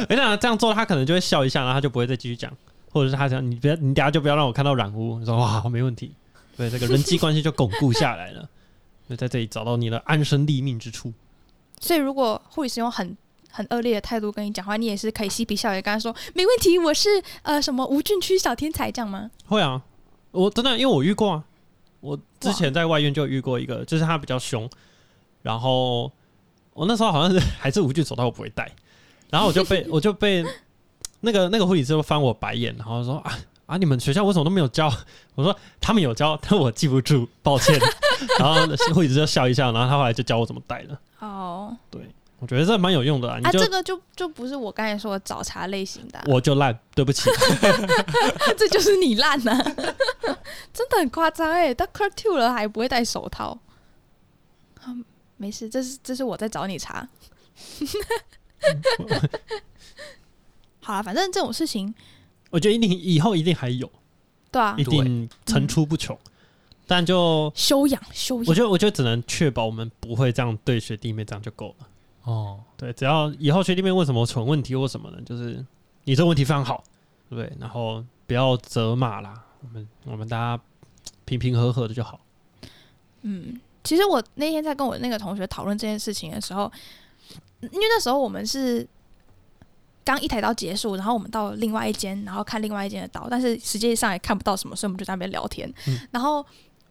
[0.09, 2.51] 没想到这样做，他可能就会笑一下，然后他就不会再继续讲，
[2.89, 5.19] 或者是他想你不要，你等下就不要让我看到染污。
[5.19, 6.11] 你说哇，没问题，
[6.57, 8.49] 对，这个人际关系就巩固下来了，
[9.07, 11.13] 就在这里找到你的安身立命之处。
[11.79, 13.15] 所以如果护理师用很
[13.51, 17.09] 很恶劣的态度跟你讲话，你也是可以嬉皮笑脸跟他说没问题，我是
[17.43, 19.29] 呃什么无菌区小天才这样吗？
[19.45, 19.81] 会啊，
[20.31, 21.43] 我真的因为我遇过啊，
[21.99, 24.69] 我之前在外院就遇过一个，就是他比较凶，
[25.41, 26.11] 然后
[26.73, 28.71] 我那时候好像是还是无菌手套我不会戴，
[29.29, 30.45] 然后我就被我就被
[31.19, 34.91] 那个那个护理师就翻我白眼，然后说啊啊你们学校为什么都没有教？
[35.35, 37.79] 我说他们有教，但我记不住，抱歉。
[38.37, 38.61] 然后
[38.93, 40.99] 护理师就笑一笑，然后他后来就教我怎么戴了。
[41.19, 41.75] 哦，
[42.41, 47.29] 我觉得这蛮有用的啊，你啊，就、这个就就不是我刚才说的找茬类型的啊、我就烂，对不起。
[48.57, 49.55] 这就是你烂呐、
[50.73, 51.71] 真的很夸张哎！
[51.71, 53.55] 他 c u r two 了还不会戴手套，
[54.81, 54.89] 啊，
[55.37, 57.07] 没事，这是这是我在找你茬。
[60.81, 61.93] 好了，反正这种事情，
[62.49, 63.87] 我觉得一定以后一定还有，
[64.51, 66.17] 对啊一，定层出不穷。
[66.87, 71.87] 但就修养修养，我觉得，我觉得只能确保我们不会这样对学弟妹，这样就够了。
[72.23, 75.65] 哦，对，只要以后学弟妹问什么蠢问题或什么的，就是
[76.03, 76.83] 你这个问题非常好，
[77.29, 77.57] 对不对？
[77.59, 80.63] 然后不要责骂啦，我们我们大家
[81.25, 82.19] 平平和和的就好。
[83.21, 86.71] 嗯，其实我那天在跟我那个同学讨论这件事情的时候，
[87.61, 88.87] 因为那时候我们是
[90.03, 95.71] 刚一台刀结束，然后我们到另外一间，然后看另外一间的刀，但是实际上也看不到什么，所以我们就在那边聊天。
[95.87, 96.45] 嗯然后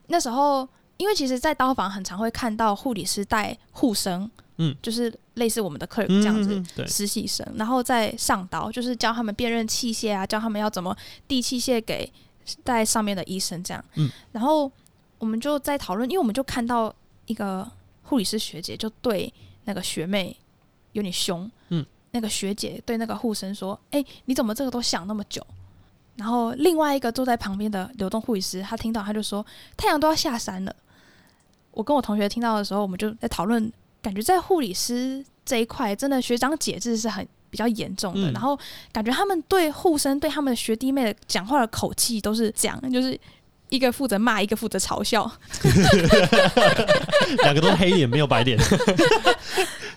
[0.07, 4.31] 那时候，因为其实，在刀房很常会看到护理师带护生，
[4.63, 6.87] 嗯，就是类似我们的客人嗯这样子。
[6.87, 10.95] 实习生，然后再上刀，就是教他们辨认器械啊，教他们要怎么
[11.27, 12.11] 递器械给
[12.63, 13.83] 在上面的医生这样。
[13.95, 14.71] 嗯，然后
[15.19, 16.95] 我们就在讨论，因为我们就看到
[17.25, 17.67] 一个
[18.03, 19.33] 护理师学姐就对
[19.65, 20.37] 那个学妹
[20.93, 25.45] 有点凶，嗯，那个学姐对那个护生说：“哎、你怎么这个都想那么久？”
[26.17, 30.77] 然后另外一个坐在旁边的流动护理师，他听到他就说：“太阳都要下山了。”
[31.73, 38.31] 我跟我同学听到的时候，我们就在讨论，感觉在护理师这一块，真的学长姐制是很比较严重的。
[38.31, 38.59] 嗯然后
[38.93, 43.19] 感觉他们对护生、对他们的学弟妹的讲话的口气都是这样，就是
[43.69, 45.31] 一个负责骂，一个负责嘲笑。
[47.43, 48.57] 两个都是黑脸，没有白脸。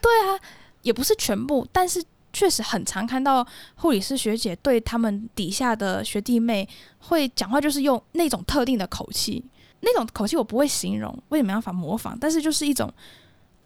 [0.01, 0.39] 对啊
[0.81, 6.67] 也不是全部，但是确实很常看到护理师学姐对他们底下的学弟妹
[6.99, 9.43] 会讲话，就是用那种特定的口气。
[9.85, 12.91] 那种口气我不会形容，我也没办法模仿，但是就是一种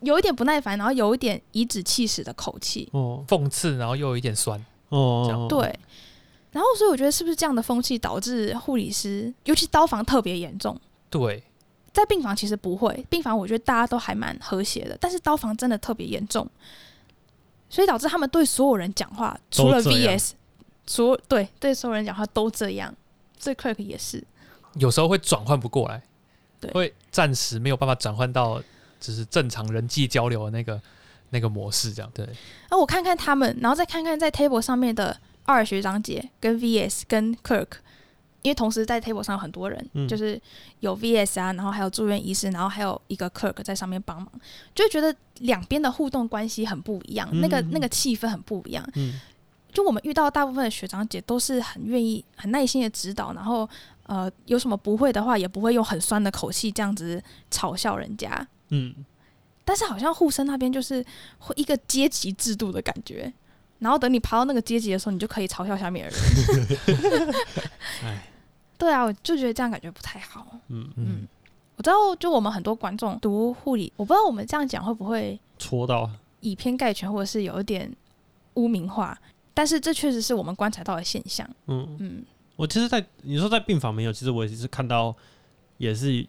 [0.02, 2.90] 有一点不耐烦，然后有一点颐指气使的口气。
[2.92, 3.24] 哦。
[3.28, 4.64] 讽刺，然后又有一点酸。
[4.90, 5.80] 这哦样，对，
[6.52, 10.80] 然后所以我觉得是不是这样的风气导致护理师，尤其刀房特别严重？
[11.10, 11.44] 对，
[11.92, 16.48] 在病房其实不会，病房我觉得大家都还蛮和谐的，但是刀房真的特别严重，
[17.70, 20.32] 所以导致他们对所有人讲话，除了 VS，
[20.86, 22.96] 所对对所有人讲话都这样，
[23.44, 24.24] 对 Kirk 也是，
[24.76, 26.02] 有时候会转换不过来，
[26.62, 26.72] 对。
[26.72, 28.64] 会暂时没有办法转换到
[29.00, 30.82] 就是正常人际交流的那个
[31.30, 32.26] 那个模式，这样对。
[32.26, 37.68] 然后我看看他们，然后再看看在 table 上面的二学长姐跟 VS 跟 Kirk，
[38.42, 40.40] 因为同时在 table 上有很多人，嗯就是
[40.80, 44.32] 有 VS 啊，然后还有住院医师，然后还有一个 Kirk 在上面帮忙，
[44.74, 48.88] 就觉得两边的互动关系很不一样，那个嗯那个气氛很不一样。
[48.96, 49.20] 嗯
[49.74, 53.70] 就我们遇到大部分的学长姐都是很愿意、很耐心的指导，然后
[54.08, 58.48] 呃有什么不会的话，也不会用很酸的口气这样子嘲笑人家。
[58.70, 58.94] 嗯，
[59.64, 61.06] 但是好像护生那边就是
[61.40, 63.32] 会一个阶级制度的感觉，
[63.80, 67.36] 然后等你爬到那个阶级的时候，你就可以嘲笑下面的人。
[68.04, 68.28] 哎，
[68.78, 70.46] 对啊，我就觉得这样感觉不太好。
[70.70, 71.28] 嗯，嗯，
[71.76, 76.10] 我知道，就我们很多观众读护理，我不知道我们这样讲会不会戳到，
[76.42, 77.92] 以偏概全，或者是有一点
[78.56, 79.18] 污名化。
[79.54, 81.50] 但是这确实是我们观察到的现象。
[81.66, 82.24] 嗯，嗯，
[82.56, 85.16] 我其实在，你说在病房没有，其实我也是看到，
[85.78, 86.24] 也是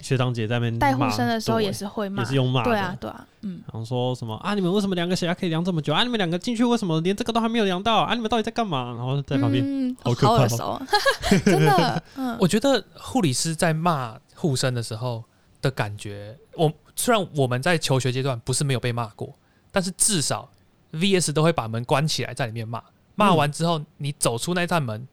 [0.00, 4.54] 学长姐在那边带护骂生的时候也是会骂，也是用骂，对啊，对啊，嗯，然后说什么啊？
[4.54, 6.02] 你们为什么两个血压可以量这么久啊？
[6.02, 8.14] 你们两个进去为什么连这个都还没有量到啊？
[8.14, 8.94] 你们到底在干嘛？
[8.96, 10.82] 然后在旁边，嗯，好可怕哦耳熟，
[11.44, 15.24] 真的，嗯，我觉得护理师在骂护生的时候
[15.62, 19.34] 的感觉，我虽然我们在求学阶段不是没有被骂过，
[19.72, 20.50] 但是至少
[20.92, 22.82] VS 都会把门关起来在里面骂，
[23.14, 25.06] 骂完之后你走出那扇门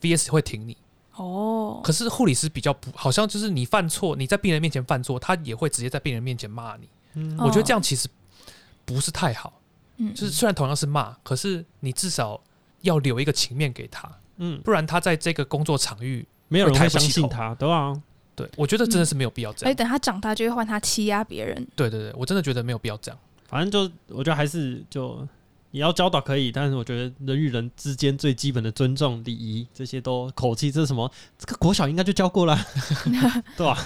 [0.00, 0.76] ，VS 会挺你。
[1.18, 6.88] 哦，可是护理师比较不，好像就是你犯错，你在病人面前犯错，他也会直接在病人面前骂你。
[7.14, 8.08] 嗯哦我觉得这样其实
[8.84, 9.60] 不是太好。
[9.96, 12.40] 嗯，就是虽然同样是骂，可是你至少
[12.82, 18.00] 要留一个情面给他，嗯，不然他在这个工作场域，没有人会会抬不起头相信他，对啊？
[18.36, 19.68] 对我觉得真的是没有必要这样。
[19.68, 23.18] 而且等他长大就会换他欺压别人，对对对，我真的觉得没有必要这样。
[23.48, 25.26] 反正就我觉得还是就
[25.70, 31.10] 也要教导可以，但是我觉得人与人之间最基本的尊重、礼仪这些都口气，这是什么？
[31.38, 32.58] 这个国小应该就教过了，
[33.56, 33.76] 对吧？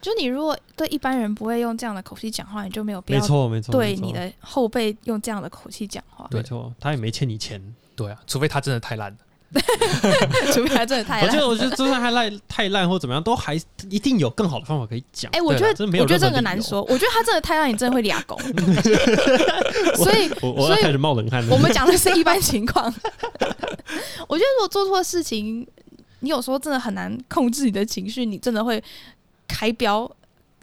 [0.00, 7.62] 就你如果对一般人不会用这样的口气讲话，你就没有必要没错，没错，对你的后辈用这样的口气讲话，对没错，他也没欠你钱。
[7.94, 9.18] 对啊，除非他真的太烂了。
[10.52, 11.38] 除非他真的太烂我觉。
[11.38, 13.54] 得，我觉得就算他烂、太烂或怎么样，都还
[13.90, 15.30] 一定有更好的方法可以讲。
[15.32, 18.38] 哎、我觉得真没有我觉得这个难说，我觉得他真的太烂，你真的会俩狗。
[19.96, 21.52] 所以我我所以要开始冒冷汗了。
[21.54, 22.84] 我们讲的是一般情况。
[24.28, 25.66] 我觉得如果做错事情，
[26.20, 28.82] 你有时候真的很难控制你的情绪，你真的会
[29.46, 30.10] 开飙，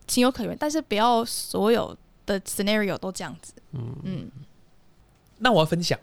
[0.08, 0.58] 情有可原。
[0.60, 3.54] 但是不要所有的 scenario 都这样子。
[3.74, 4.32] 嗯嗯，
[5.38, 6.00] 那我要分享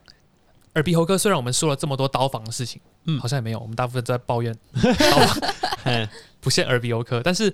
[0.76, 5.50] 耳鼻喉科，虽然我们说了这么多刀房的事情，嗯好像也没有，我们大部分都在抱怨 刀房，
[5.84, 6.08] 哎，
[6.38, 7.22] 不限耳鼻喉科。
[7.22, 7.52] 但是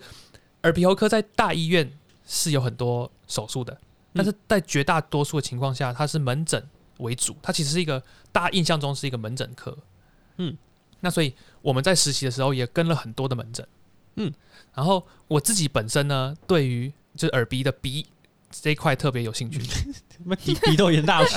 [0.64, 1.88] 耳鼻喉科在大医院
[2.26, 3.78] 是有很多手术的，
[4.12, 9.76] 但是在绝大多数的情况下，它是门诊为主，它其实是一个大家印象中是一个门诊科。
[10.38, 10.58] 嗯，
[10.98, 13.64] 那所以我们在实习的时候也跟了很多的门诊。
[14.16, 14.32] 嗯，
[14.74, 18.04] 然后我自己本身呢，对于就是耳鼻的鼻
[18.50, 19.60] 这一块特别有兴趣。
[20.22, 21.36] 什么鼻鼻窦炎大师？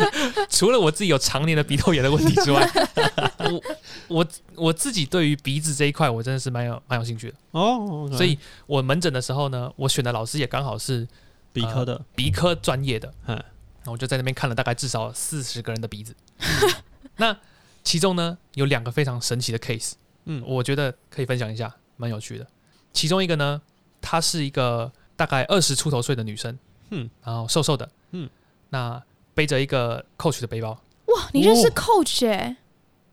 [0.48, 2.68] 除了我自己有常年的鼻窦炎的问题之外，
[3.38, 3.62] 我
[4.08, 7.36] 我我自己对于鼻子这一块，我真的是蛮有蛮有兴趣的。
[7.52, 11.06] 哦，所以我门诊的时候呢，我选的老师也刚好是
[11.52, 13.42] 鼻科的，鼻科专业的，嗯
[13.84, 16.14] 那我就在那边看了大概至少四十个人的鼻子。
[17.16, 17.36] 那
[17.82, 19.92] 其中呢，有两个非常神奇的 case，
[20.26, 22.46] 嗯，我觉得可以分享一下，蛮有趣的。
[22.92, 23.60] 其中一个呢，
[24.00, 26.56] 她是一个大概二十出头岁的女生，
[26.90, 28.30] 嗯，然后瘦瘦的，嗯，
[28.70, 29.02] 那
[29.34, 30.70] 背着一个 Coach 的背包。
[31.06, 31.72] 哇，你认识哦。
[31.74, 32.56] Coach 哎、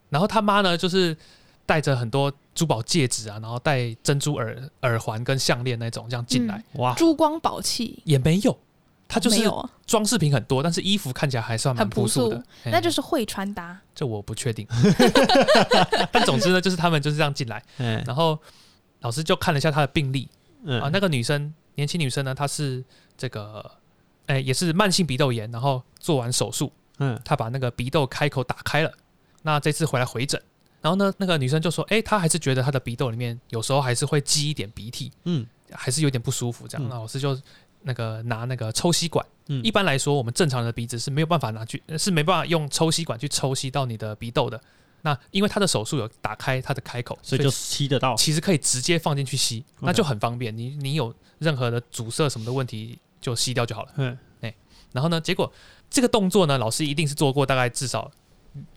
[0.09, 1.17] 然后他妈呢，就是
[1.65, 8.57] 带着很多珠宝戒指啊，然后戴珍珠耳耳环跟项链那种这样进来，哇，珠光宝气，也没有，
[9.07, 9.43] 他就是
[9.85, 12.29] 装饰品很多，但是衣服看起来还算蛮很朴素朴素。
[12.31, 13.79] 的，那就是会穿搭。
[13.95, 14.67] 这我不确定。
[16.11, 18.37] 但总之呢，就是他们就是这样进来， 嗯，然后
[19.01, 20.29] 老师就看了一下他的病历。
[20.63, 20.81] 嗯。
[20.81, 22.83] 啊，那个女生年轻女生呢，她是
[23.17, 23.71] 这个，
[24.29, 28.93] 哎，也是慢性鼻窦炎，然后做完手术，嗯他把那个鼻窦开口打开了。
[29.41, 30.39] 那这次回来回诊，
[30.81, 36.87] 然后呢，那个女生就说，哎，她还是觉得她的鼻窦里面有时候还是会积一点鼻涕，嗯还是有点不舒服这样。
[36.87, 37.35] 嗯那老师就
[37.81, 44.61] 那个拿那个抽吸管，嗯一般来说，我们正常的鼻子是没有办法拿去，是没办法用抽吸管去抽吸到你的鼻窦的。
[45.01, 50.55] 那因为他的手术有打开他的开口，所以就吸得到，其实可以直接放进去吸，那就很方便。
[50.55, 53.91] 你你有任何的阻塞什么的问题，就吸掉就好了。
[53.97, 54.53] 嗯哎
[54.91, 55.51] 然后呢，结果
[55.89, 58.09] 这个动作呢，老师一定是做过大概至少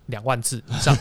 [0.06, 0.96] 两万次以上，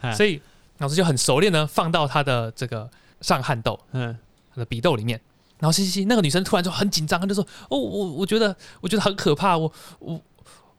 [0.00, 0.40] 哎 所以
[0.78, 2.88] 老师就很熟练呢，放到他的这个
[3.20, 4.16] 上汗豆，嗯
[4.54, 5.20] 他的鼻窦里面。
[5.58, 10.20] 然后吸吸吸，那个女生突然就很紧张，她就说：“哦，我我觉得我觉得很可怕，我我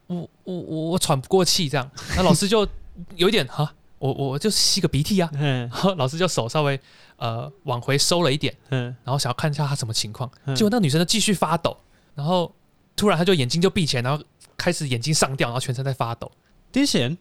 [0.07, 2.67] 我我我我喘不过气这样。”那老师就
[3.15, 5.29] 有一点哈，我我就吸个鼻涕啊。
[5.35, 6.77] 嗯然后老师就手稍微
[7.15, 10.29] 呃往回收了一点，嗯然后想要看一下她什么情况。
[10.43, 11.77] 嗯结果那个女生就继续发抖，
[12.15, 12.53] 然后
[12.95, 14.23] 突然他就眼睛就闭起来，然后
[14.57, 16.31] 开始眼睛上吊，然后全身在发抖。
[16.71, 17.17] 癫痫，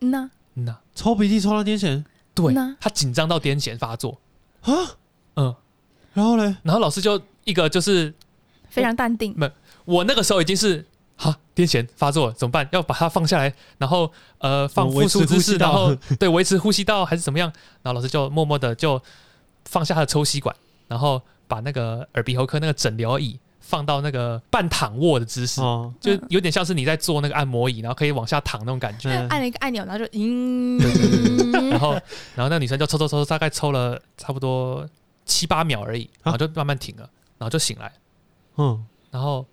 [0.00, 2.04] 嗯呐，嗯呐、抽鼻涕抽到癫痫
[2.34, 4.20] 对嗯呐，她紧张到癫痫发作。
[4.62, 4.72] 啊，
[5.36, 5.54] 嗯，
[6.14, 8.12] 然后嘞，然后老师就一个就是
[8.68, 9.34] 非常淡定。
[9.36, 9.50] 没
[9.84, 10.84] 我那个时候已经是
[11.16, 12.68] 哈癫痫发作了，怎么办？
[12.72, 17.52] 要把它放下来，然后呃放复苏姿势，然后 对维持呼吸道还是怎么样？
[17.82, 19.00] 然后老师就默默的就
[19.64, 20.54] 放下他的抽吸管，
[20.88, 29.10] 然后把那个耳鼻喉科那个诊疗椅放到那个半躺卧的姿势，哦，就有点像是你在坐那个按摩椅，然后可以往下躺那种感觉。
[29.10, 30.78] 嗯按了一个按钮，然后就嗯，
[31.70, 31.92] 然后
[32.34, 34.88] 然后那女生就抽抽抽，大概抽了差不多
[35.24, 37.92] 七八秒而已，然后就慢慢停了，然后就醒来。
[38.56, 39.44] 嗯然后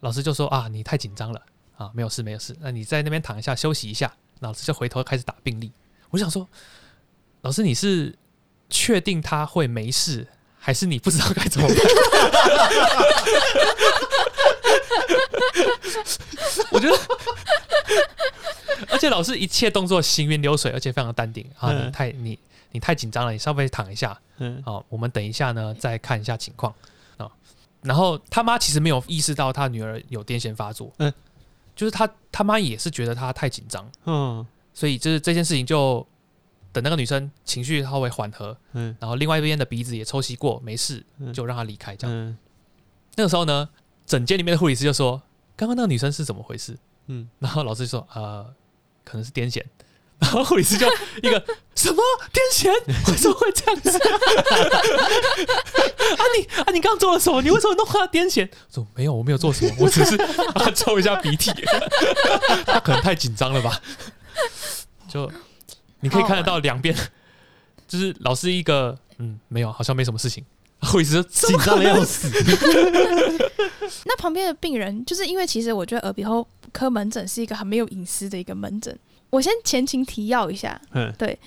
[0.00, 1.40] 老师就说啊，你太紧张了
[1.76, 4.12] 啊，没有事没有事，那你在那边躺一下休息一下。
[4.40, 5.70] 老师就回头开始打病历。
[6.10, 6.48] 我想说，
[7.42, 8.12] 老师你是
[8.68, 10.26] 确定他会没事，
[10.64, 11.76] 还是你不知道该怎么办？
[16.70, 16.96] 我觉得，
[18.88, 21.44] 而且老师一切动作行云流水，而且非常的淡定。
[21.58, 22.38] 啊，你嗯太你
[22.70, 24.62] 你太紧张了，你稍微躺一下，嗯。
[24.64, 26.72] 好，我们等一下呢再看一下情况。
[27.16, 27.28] 啊、
[27.82, 31.12] 然后他妈其实没有意识到他女儿有癫痫发作，嗯。
[31.74, 34.46] 就是他他妈也是觉得他太紧张，嗯。
[34.72, 36.06] 所以就是这件事情就
[36.72, 41.94] 等那个女生情绪稍微缓和，嗯然后另外一边的鼻子也抽吸过，没事，嗯就让她离开。
[41.94, 42.36] 这样，嗯
[43.16, 43.68] 那个时候呢，
[44.06, 45.22] 整间里面的护理师就说
[45.54, 46.76] ：“刚刚那个女生是怎么回事？”
[47.08, 48.46] 嗯，然后老师就说：“呃，
[49.04, 49.62] 可能是癫痫。”
[50.22, 50.86] 然后护理师就
[51.20, 51.44] 一个
[51.74, 52.00] 什么
[52.32, 52.70] 癫痫？
[53.10, 53.90] 为什么会这样子？
[56.16, 57.42] 啊你啊你刚刚做了什么？
[57.42, 58.48] 你为什么弄他癫痫？
[58.48, 60.14] 我说没有，我没有做什么，我只是
[60.54, 61.50] 啊抽一下鼻涕。
[62.64, 63.80] 他可能太紧张了吧？
[65.08, 65.28] 就
[66.02, 66.94] 你可以看得到两边，
[67.88, 70.44] 就是老师一个嗯没有，好像没什么事情。
[70.80, 72.28] 护理师说紧张的要死，
[74.04, 78.98] 那旁边的病人，就是因为其实我觉得耳鼻喉科门诊是一个很没有隐私的一个门诊。
[79.30, 81.38] 我先前情提要一下，嗯对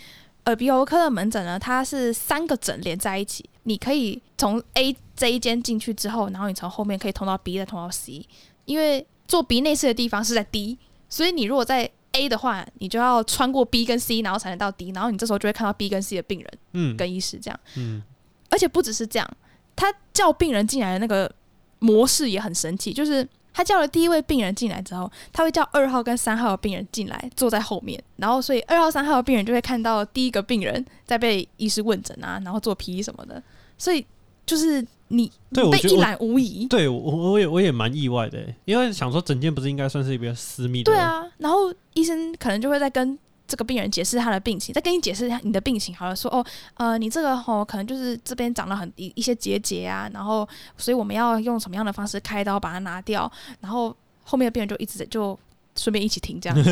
[0.46, 8.26] 耳鼻喉科的门诊呢，它是三个诊连在一起，你可以从 A 这一间进去之后，然后你从后面可以通到 B，再通到 C。
[8.64, 10.78] 因为做鼻内视的地方是在 D，
[11.10, 17.60] 所以你如果在 A 的话，你就要穿过 B 跟 C，然后才能到 D，然后你这时候就会看到 B 跟 C 的病人嗯跟医师这样。
[17.76, 18.02] 嗯
[18.50, 19.30] 而且不只是这样，
[19.76, 21.30] 他叫病人进来的那个
[21.80, 33.42] 模式也很神奇，就是他叫了第一位病人进来之后，他会叫二号跟三号的病人进来坐在后面，然后所以二号、三号的病人就会看到第一个病人在被医师问诊啊，然后做皮什么的，
[33.78, 34.06] 所以
[34.46, 36.68] 就是你被一对我觉得我览无遗。
[36.68, 43.18] 对我我也我也蛮意外的欸，因为想说整件不是应该算是比较私密的，对，啊，然后医生可能就会在跟
[43.48, 46.44] 这个病人解释他的病情，再跟你解释一下你的病情，好了，说哦，
[46.76, 53.32] 呃，你这个吼、可能就是这边长了很一一些结节啊，然后所以我们要用什么样的方式开刀把它拿掉，
[53.62, 55.38] 然后后面的病人就一直就
[55.76, 56.64] 顺便一起听，这样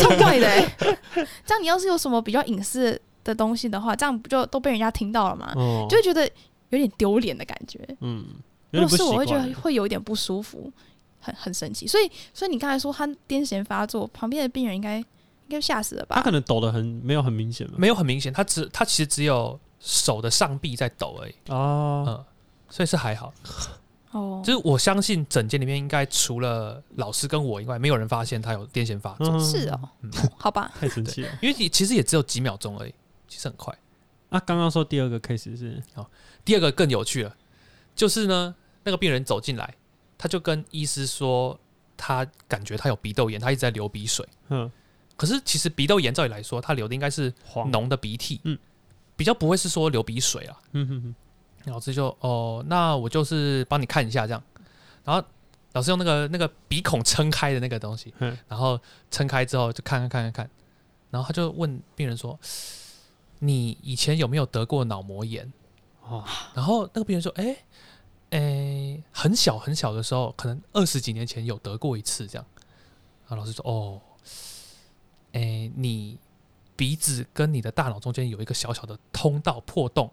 [0.00, 0.98] 超怪的、欸。
[1.44, 5.52] 这样你要是有什么比较隐私的东西的话，这样不就都被人家听到了吗？
[5.54, 6.26] 哦，就会觉得
[6.72, 7.78] 有点丢脸的感觉。
[8.00, 8.26] 嗯，
[8.70, 10.72] 如果是我会觉得会有一点不舒服，
[11.20, 11.86] 很很神奇。
[11.86, 15.04] 所以，所以你刚才说他癫痫发作，旁边的病人应该应
[15.48, 16.16] 该吓死了吧？
[16.16, 22.24] 他可能抖的很没有很明显嘛，没有很明显，他只他其实只有手的上臂在抖而已，哦，嗯，
[22.70, 23.32] 所以是还好。
[24.12, 29.40] 哦，就是我相信整间里面应该除了老师跟我以外，没有人发现他有癫痫发作，嗯。
[29.40, 30.10] 是哦，嗯。
[30.38, 32.94] 好吧， 太神奇了，因为其实也只有几秒钟而已，
[33.26, 33.74] 其实很快。
[34.28, 35.82] 啊，刚刚说第二个 case 是，
[36.44, 37.36] 第二个更有趣了，
[37.94, 39.74] 就是呢，那个病人走进来，
[40.18, 41.58] 他就跟医师说，
[41.96, 44.26] 他感觉他有鼻窦炎，他一直在流鼻水。
[44.48, 44.70] 嗯，
[45.16, 48.58] 可是其实鼻窦炎照理来说，他流的应该是黄，浓的鼻涕，嗯，
[49.16, 50.60] 比较不会是说流鼻水啊。
[50.72, 54.42] 嗯哼哼，老师就哦，那我就是帮你看一下这样，
[55.04, 55.24] 然后
[55.74, 58.36] 老师用那个那个鼻孔撑开的那个东西，嗯。
[58.48, 58.80] 然后
[59.10, 60.50] 撑开之后就看看看看看，
[61.10, 62.38] 然后他就问病人说
[63.38, 65.50] ：“你以前有没有得过脑膜炎？”
[66.12, 67.56] 哦，然后那个病人说：“哎、
[68.30, 72.44] 哎、很小很小的时候，可能二十几年前有得过一次这样。”
[73.26, 74.00] 然后老师说：“哦，
[75.32, 76.18] 哎、你
[76.76, 80.10] 鼻子跟你的大脑中间有一个小小的通道破洞，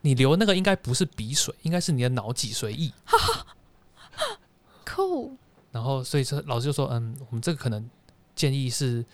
[0.00, 2.90] 你流那个应该不是鼻水，应该是你的脑脊髓液。
[4.84, 5.36] 酷，
[5.70, 7.88] 然后所以说老师就说：嗯，我们这个可能
[8.34, 9.04] 建议是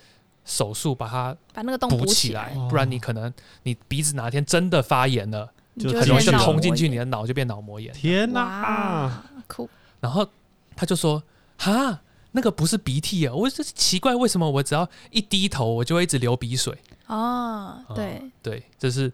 [0.44, 3.32] 手术把它把那个洞补起起来，哦不然你可能
[3.64, 9.68] 你鼻子哪天真的发炎了，你就很容易就通进去你的脑就变脑膜炎。”天哪、哇，酷，
[10.00, 10.26] 然后
[10.76, 11.22] 他就说
[11.58, 12.00] ：“哈，
[12.32, 13.34] 那个不是鼻涕啊！
[13.34, 16.76] 我这奇怪，为什么我只要一低头，我就会一直流鼻水？
[17.06, 19.12] 哦，哦对，对，这是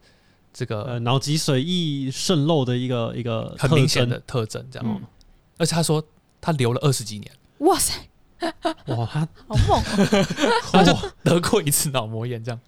[0.53, 4.65] 这个呃，脑脊髓液渗漏的一个一个很明显的特征。
[4.71, 5.03] 这样，嗯，
[5.59, 6.03] 而且他说
[6.41, 7.93] 他流了二十几年，哇塞，
[8.87, 9.83] 哇，他好猛哦，
[10.73, 12.43] 他就得过一次脑膜炎。
[12.43, 12.61] 这样，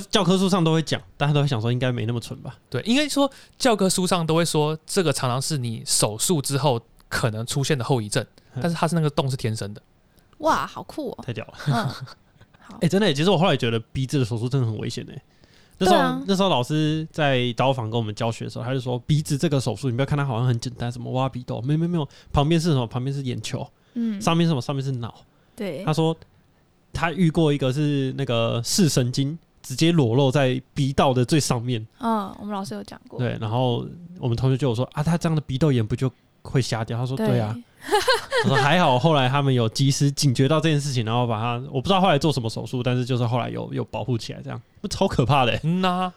[0.00, 2.56] 教科书上都会讲，大家都会想说应该没那么蠢吧？
[2.70, 8.24] 对，应该说教科书上都会说，这个常常是你手术之后可能出现的后遗症，
[8.54, 9.82] 嗯但是它是那个洞是天生的。
[10.38, 11.54] 哇，好酷哦，太屌了！
[11.66, 11.74] 嗯，
[12.60, 15.22] 好哎、，真的耶，其实我后来觉得鼻子的手术真的很危险哎。
[15.78, 22.86] 那时候、对啊那时候老师在刀房跟我们教学的时候，他就说鼻子这个手术，你不要看它好像很简单，什么挖鼻窦，没有没有没有，旁边是什么？
[22.86, 24.60] 旁边是眼球，嗯，上面是什么？
[24.60, 25.14] 上面是脑。
[25.54, 26.16] 对他，说
[26.92, 33.86] 他遇过一个是那个视神经直接裸露在鼻道的最上面，嗯，我们老师有讲过，对，然后
[34.18, 36.10] 我们同学就有说啊，他这样的鼻窦炎不就
[36.42, 36.98] 会瞎掉？
[36.98, 37.38] 他说对。
[37.38, 37.56] 啊，，
[38.44, 44.60] 我说 还好后来他们有及时警觉到这件事情，然后把他我不知道后来做什么手术，但是就是后来有有保护起来，这样。
[44.80, 46.12] 不超可怕的欸、嗯呐、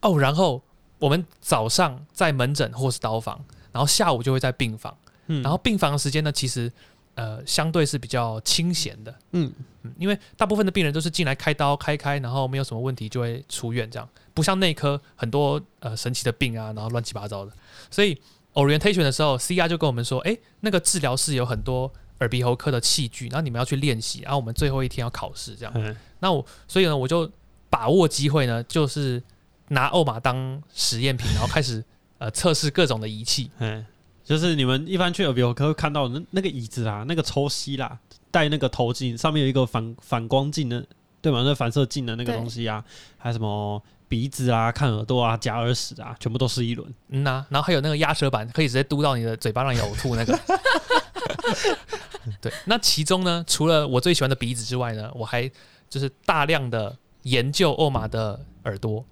[0.00, 0.62] 哦，然后
[0.98, 4.96] 我们早上在门诊或是刀房，然后下午就会在病房。
[5.26, 6.70] 嗯，然后病房的时间呢，其实
[7.14, 9.52] 呃相对是比较清闲的，嗯
[9.82, 17.52] 嗯，因为大部分的病人都是进来开刀开开，然后没有什么问题就会出院，这样不像内科很多呃神奇的病啊，然后乱七八糟的。
[17.90, 18.20] 所以
[18.54, 25.72] orientation 的时候，CR 就跟我们说，哎，那个治疗室有很多耳鼻喉科的器具，然后你们要去练习，然后我们最后一天要考试，这样。
[25.76, 27.28] 嗯那我所以呢，我就
[27.68, 29.20] 把握机会呢，就是
[29.68, 31.82] 拿欧马当实验品，然后开始
[32.18, 33.50] 呃测试各种的仪器。
[33.58, 33.84] 嗯，
[34.22, 37.98] 就是你们一般去耳鼻喉科会看到那那个椅子啊，那个抽吸啦，
[38.32, 40.84] 戴那个头镜，上面有一个反反光镜的，
[41.20, 41.42] 对吗？
[41.44, 42.84] 那反射镜的那个对东西啊，
[43.16, 46.92] 还有什么鼻子啊、看耳朵啊、夹耳屎啊，全部都是一轮。
[47.10, 50.36] 嗯呐、然后还有那个压舌板，可以直接嘟到你的嘴巴，让你呕吐那个。
[52.40, 55.48] 对，那其中呢，除了我最喜欢的鼻子之外呢，我还
[55.88, 59.04] 就是大量的研究欧玛的耳朵。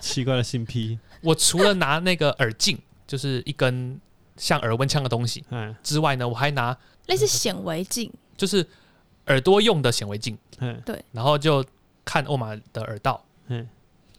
[0.00, 4.00] 奇怪的新批，我除了拿那个耳镜，就是一根
[4.36, 6.76] 像耳温枪的东西嗯之外呢，我还拿
[7.06, 8.66] 类似显微镜，就是
[9.26, 11.04] 耳朵用的显微镜，嗯，对。
[11.12, 11.64] 然后就
[12.04, 13.68] 看欧玛的耳道，嗯，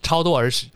[0.01, 0.67] 超多耳屎。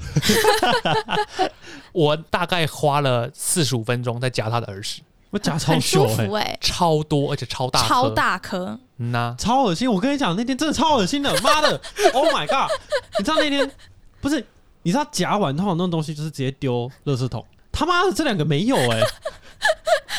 [1.92, 9.92] 我大概花了四十五分钟在夹他的耳屎，我夹超很舒服哎，超多而且超大，超大颗，嗯呐、超恶心！
[9.92, 11.80] 我跟你讲，那天真的超恶心的，妈的！
[12.14, 12.72] Oh my god！
[13.18, 13.70] 你知道那天
[14.22, 14.46] 不是？
[14.84, 19.02] 你知道夹完通常那种东西就是直接丢垃圾桶，他妈的这两个没有哎、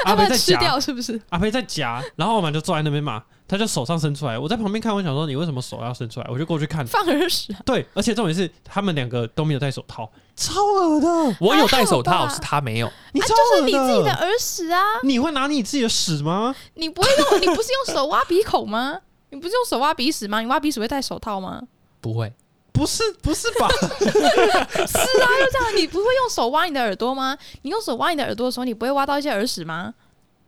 [0.07, 1.21] 阿要不然吃培在夹，掉是不是？
[1.31, 6.27] 阿培在夹，然后我们就坐在那边嘛，他就手上伸出来，我在旁边看，我想说你为什么手要伸出来？
[6.31, 12.91] 我就过去看，放耳屎啊，对，而且重点是他们两个都没有戴手套，超恶的，我有戴手套，还好吧是他没有。
[13.13, 16.55] 你超就是恶你自己的耳屎啊，你会拿你自己的屎吗？
[16.75, 19.01] 你不会用，你不是用手挖鼻孔吗？
[19.31, 20.41] 你不是用手挖鼻屎吗？
[20.41, 21.63] 你挖鼻屎会戴手套吗？
[22.01, 22.33] 不会，
[22.77, 23.69] 不是，不是吧？
[23.81, 27.37] 是啊，就这样，你不会用手挖你的耳朵吗？
[27.63, 29.95] 你用手挖你的耳朵的时候，你不会挖到一些耳屎吗？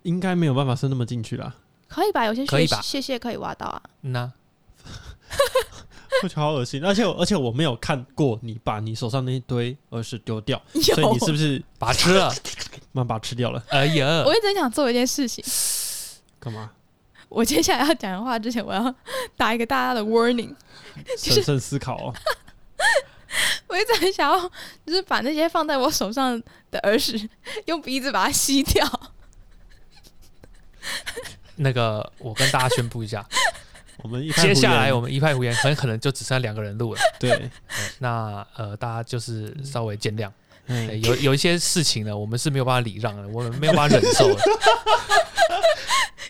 [0.02, 1.54] 应该没有办法伸那么进去啦。
[1.88, 2.26] 可以吧？
[2.26, 3.82] 有些可以吧谢谢可以挖到啊。
[4.02, 4.30] 嗯呐、
[6.22, 12.28] 我觉得好恶心，而且我而且我没有看过你把你手上那一堆耳屎丢掉，有，所以你是不是把它吃了。
[12.92, 13.62] 慢慢把它吃掉了？
[13.70, 15.42] 哎呀我，一直很想做一件事情。
[16.38, 16.70] 干嘛？
[17.28, 18.94] 我接下来要讲的话之前，我要
[19.36, 20.54] 打一个大家的 warning。
[21.16, 22.14] 审慎思考哦。
[23.68, 24.50] 我一直很想要，
[24.86, 27.28] 就是把那些放在我手上的耳屎
[27.66, 29.10] 用鼻子把它吸掉。
[31.56, 33.24] 那个我跟大家宣布一下，
[33.98, 37.00] 我们接下来我们一派胡言，很可能就只剩下两个人录了。
[37.20, 37.50] 对，对
[37.98, 40.30] 那呃，大家就是稍微见谅。
[41.02, 44.34] 有有一些事情呢，我们是没有办法礼让的，我们没有办法忍受的。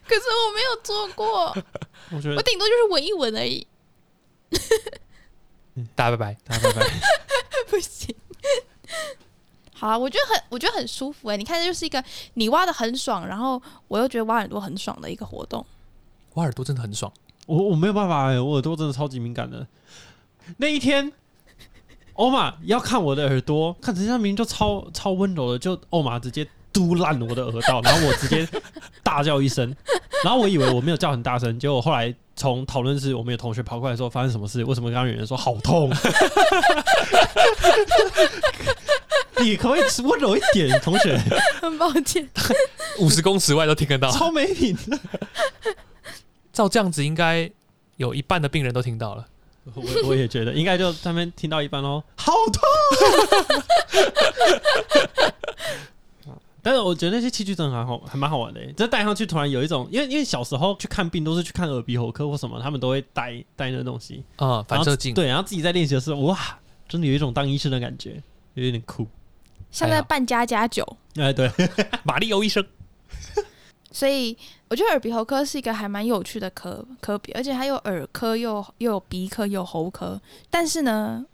[0.06, 1.46] 可是我没有做过，
[2.10, 3.66] 我觉得我顶多就是闻一闻而已，
[5.94, 6.36] 大家拜拜。
[6.44, 6.86] 大家拜拜。
[7.68, 8.14] 不行。
[9.74, 12.02] 好啊，我觉得很，我觉得很舒服哎、你看，这就是一个
[12.34, 15.64] 你挖的很爽，然后我又觉得挖耳朵很爽的一个活动。
[16.34, 17.12] 挖耳朵真的很爽，
[17.46, 19.66] 我我没有办法哎、我耳朵真的超级敏感的。
[20.56, 21.12] 那一天，
[22.18, 28.46] 欧玛要看我的耳朵，看人家明明就超超温柔的，就欧玛直接嘟烂我的耳道，然后我直接
[29.04, 29.72] 大叫一声，
[30.24, 35.88] 然后我以为我没有叫很大声，结果后来从讨论室我们有同学跑过来说发生什么事，为什么刚刚有人说好痛？
[39.40, 41.16] 你可不可以温柔一点，同学？
[41.60, 42.28] 很抱歉，
[42.98, 44.10] 五十公尺外都听得到。
[44.10, 44.98] 超没品的。
[46.52, 47.48] 照这样子，应该
[47.96, 49.24] 有一半的病人都听到了。
[49.74, 52.62] 我我也觉得应该就他们听到一半哦，好痛。
[56.60, 58.74] 但是我觉得那些器具真的还好，还蛮好玩的耶。
[58.76, 65.14] 这戴上去突然有一种，因为因为小时候去看病都是去看耳鼻喉科或什么，他们都会戴戴那东西，啊、反射镜。
[65.14, 66.36] 对，然后自己在练习的时候，哇，
[66.88, 68.22] 真的有一种当医生的感觉，
[68.54, 69.06] 有点酷。
[69.70, 70.84] 像在办家家酒。
[71.14, 71.50] 哎，对，
[72.04, 72.62] 马丽欧医生，
[73.90, 74.36] 所以
[74.68, 80.20] 我觉得耳鼻喉科是一个还蛮有趣的科科别，而且它有耳科又又有鼻科又有喉科。
[80.50, 81.24] 但是呢，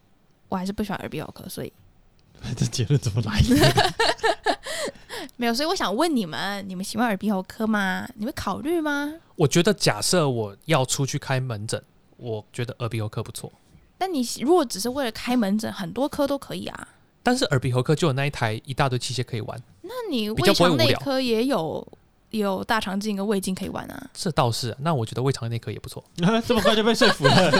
[0.48, 1.72] 我还是不喜欢耳鼻喉科，所以
[2.56, 4.58] 这结论怎么来的？
[5.36, 5.54] 没有。
[5.54, 8.06] 所以我想问你们，你们喜欢耳鼻喉科吗？
[8.14, 9.12] 你们考虑吗？
[9.36, 11.82] 我觉得假设我要出去开门诊，
[12.16, 13.50] 我觉得耳鼻喉科不错。
[13.98, 16.88] 但你如果只是为了开门诊，很多科都可以啊。
[17.22, 22.03] 但是耳鼻喉科就有那一台一大堆器械可以玩，那你胃肠内科也有也
[22.38, 24.10] 有大肠镜跟胃镜可以玩啊。
[24.12, 26.02] 这倒是啊、那我觉得胃肠内科也不错。
[26.46, 27.52] 这么快就被说服了？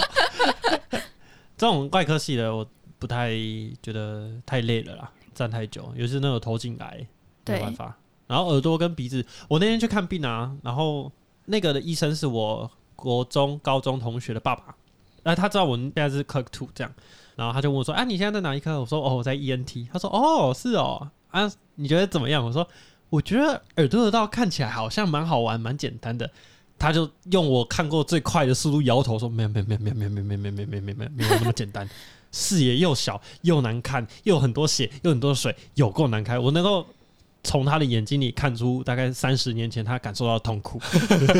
[1.56, 2.66] 这种外科系的，我
[2.98, 3.30] 不太
[3.82, 7.06] 觉得太累了啦，站太久，尤其是那种头颈癌，
[7.46, 7.96] 没办法。
[8.26, 11.12] 然后耳朵跟鼻子，我那天去看病啊，然后
[11.44, 14.74] 那个的医生是我国中、高中同学的爸爸，
[15.22, 16.92] 那他知道我现在是 Clerk Two 这样，
[17.36, 22.66] 然后他就问我说：“啊，你现在在哪一科？”我说：“哦，我在 ENT。”他说：“哦，是哦，啊，你觉得怎么样？”我说
[23.10, 26.30] ：“我觉得耳朵的道看起来好像蛮好玩，蛮简单的。”
[26.76, 31.88] 他就用我看过最快的速度摇头说：“没有，没有，没有，没有，没有，没有，没有，没有，没有，没有，没有，没有那么简单。
[32.32, 36.36] 视野又小，又难看，又有很多血，又很多水，有够难开。
[36.36, 36.84] 我能够
[37.44, 40.80] 从他的眼睛里看出，大概三十年前他感受到的痛苦。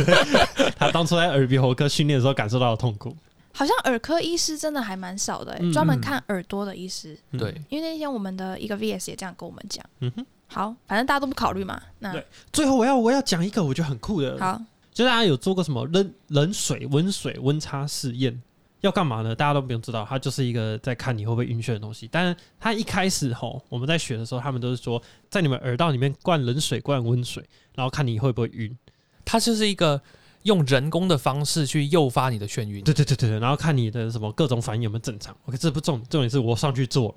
[0.79, 3.15] 他当初在耳鼻喉科训练的时候感受到的痛苦。
[3.53, 7.19] 好像耳科医师真的还蛮少的、欸，嗯专门嗯看耳朵的医师。
[7.33, 9.85] 嗯对，因为那天我们的一个 VS 也这样跟我们讲。
[9.99, 10.25] 嗯哼。
[10.47, 11.81] 好，反正大家都不考虑嘛。
[11.99, 14.61] 那对最后我要我要讲一个我觉得很酷的，好，
[14.93, 18.41] 就大家有做过什么冷冷水、温水温差试验，
[18.81, 19.35] 要干嘛呢？
[19.35, 22.09] 大家都不用知道，它就是一个在看你会不会晕眩的东西。
[22.13, 27.43] 但是它一开始吼，我们在学的时候，他们都是说在你们耳道里面灌冷水、灌温水，
[27.75, 28.77] 然后看你会不会晕。
[29.25, 30.01] 它就是一个
[30.43, 32.85] 用人工的方式去诱发你的眩晕。
[32.85, 35.35] 对对对对对，然后看你的什么各种反应有没有正常。
[35.47, 37.15] OK，这不重重点是我上去做了。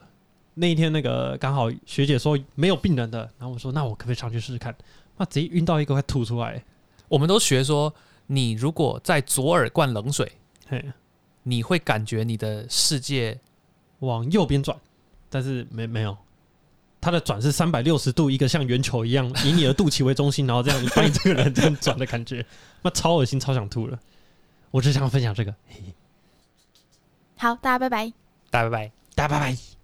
[0.60, 4.76] 那一天那个刚好学姐说没有病人的，然后我说那我可不可以上去试试看？
[5.18, 6.64] 那，直接晕到一个快吐出来。
[7.08, 7.94] 我们都学说，
[8.26, 10.32] 你如果在左耳灌冷水，
[10.68, 10.84] 嘿，
[11.44, 13.40] 你会感觉你的世界
[14.00, 14.78] 往右边转，
[15.30, 16.18] 但是没没有，
[17.00, 22.46] 它的转是三百六十度，一个像圆球一样，以你的肚脐为中心，然后这样把你这个人这样转的感觉，
[22.82, 24.00] 那超恶心，超想吐了。
[24.72, 25.82] 我只想分享这个，嘿
[27.38, 28.12] 好，大家拜拜。
[28.50, 28.92] 大家拜拜。
[29.16, 29.77] 大家拜拜。